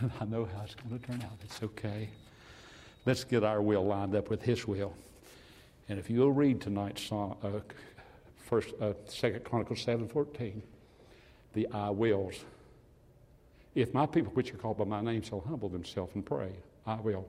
And 0.00 0.10
I 0.20 0.24
know 0.24 0.44
how 0.44 0.62
it's 0.64 0.74
going 0.74 0.98
to 0.98 1.06
turn 1.06 1.22
out. 1.22 1.36
It's 1.42 1.62
okay. 1.62 2.08
Let's 3.04 3.24
get 3.24 3.44
our 3.44 3.60
will 3.60 3.84
lined 3.84 4.14
up 4.14 4.30
with 4.30 4.42
His 4.42 4.66
will. 4.66 4.94
And 5.88 5.98
if 5.98 6.08
you'll 6.08 6.32
read 6.32 6.60
tonight's 6.60 7.02
song, 7.02 7.36
uh, 7.42 7.60
first, 8.36 8.72
uh, 8.80 8.92
Second 9.08 9.44
Chronicles 9.44 9.82
seven 9.82 10.08
fourteen, 10.08 10.62
the 11.52 11.66
I 11.68 11.90
wills. 11.90 12.36
If 13.74 13.92
my 13.92 14.06
people, 14.06 14.32
which 14.32 14.54
are 14.54 14.58
called 14.58 14.78
by 14.78 14.84
my 14.84 15.00
name, 15.00 15.22
shall 15.22 15.40
humble 15.40 15.68
themselves 15.68 16.14
and 16.14 16.24
pray, 16.24 16.52
I 16.86 16.96
will. 16.96 17.26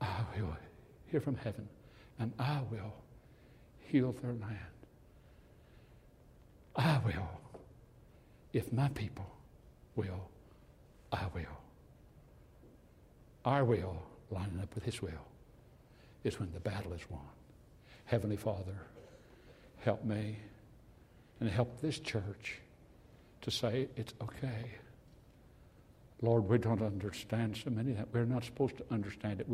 I 0.00 0.20
will 0.36 0.56
hear 1.06 1.20
from 1.20 1.36
heaven, 1.36 1.68
and 2.18 2.32
I 2.38 2.60
will 2.70 2.94
heal 3.78 4.12
their 4.12 4.32
land. 4.32 4.58
I 6.74 7.00
will. 7.04 7.28
If 8.52 8.72
my 8.72 8.88
people 8.88 9.26
will, 9.94 10.28
I 11.12 11.26
will. 11.34 11.44
Our 13.44 13.64
will, 13.64 14.02
lining 14.30 14.60
up 14.60 14.74
with 14.74 14.84
His 14.84 15.00
will, 15.00 15.10
is 16.24 16.38
when 16.40 16.52
the 16.52 16.60
battle 16.60 16.92
is 16.92 17.08
won. 17.08 17.20
Heavenly 18.06 18.36
Father, 18.36 18.76
help 19.78 20.04
me 20.04 20.36
and 21.40 21.48
help 21.48 21.80
this 21.80 21.98
church 21.98 22.60
to 23.42 23.50
say 23.50 23.88
it's 23.96 24.14
okay. 24.20 24.72
Lord, 26.22 26.48
we 26.48 26.58
don't 26.58 26.82
understand 26.82 27.56
so 27.62 27.70
many 27.70 27.92
that 27.92 28.08
we're 28.12 28.24
not 28.24 28.44
supposed 28.44 28.78
to 28.78 28.84
understand 28.90 29.40
it. 29.40 29.44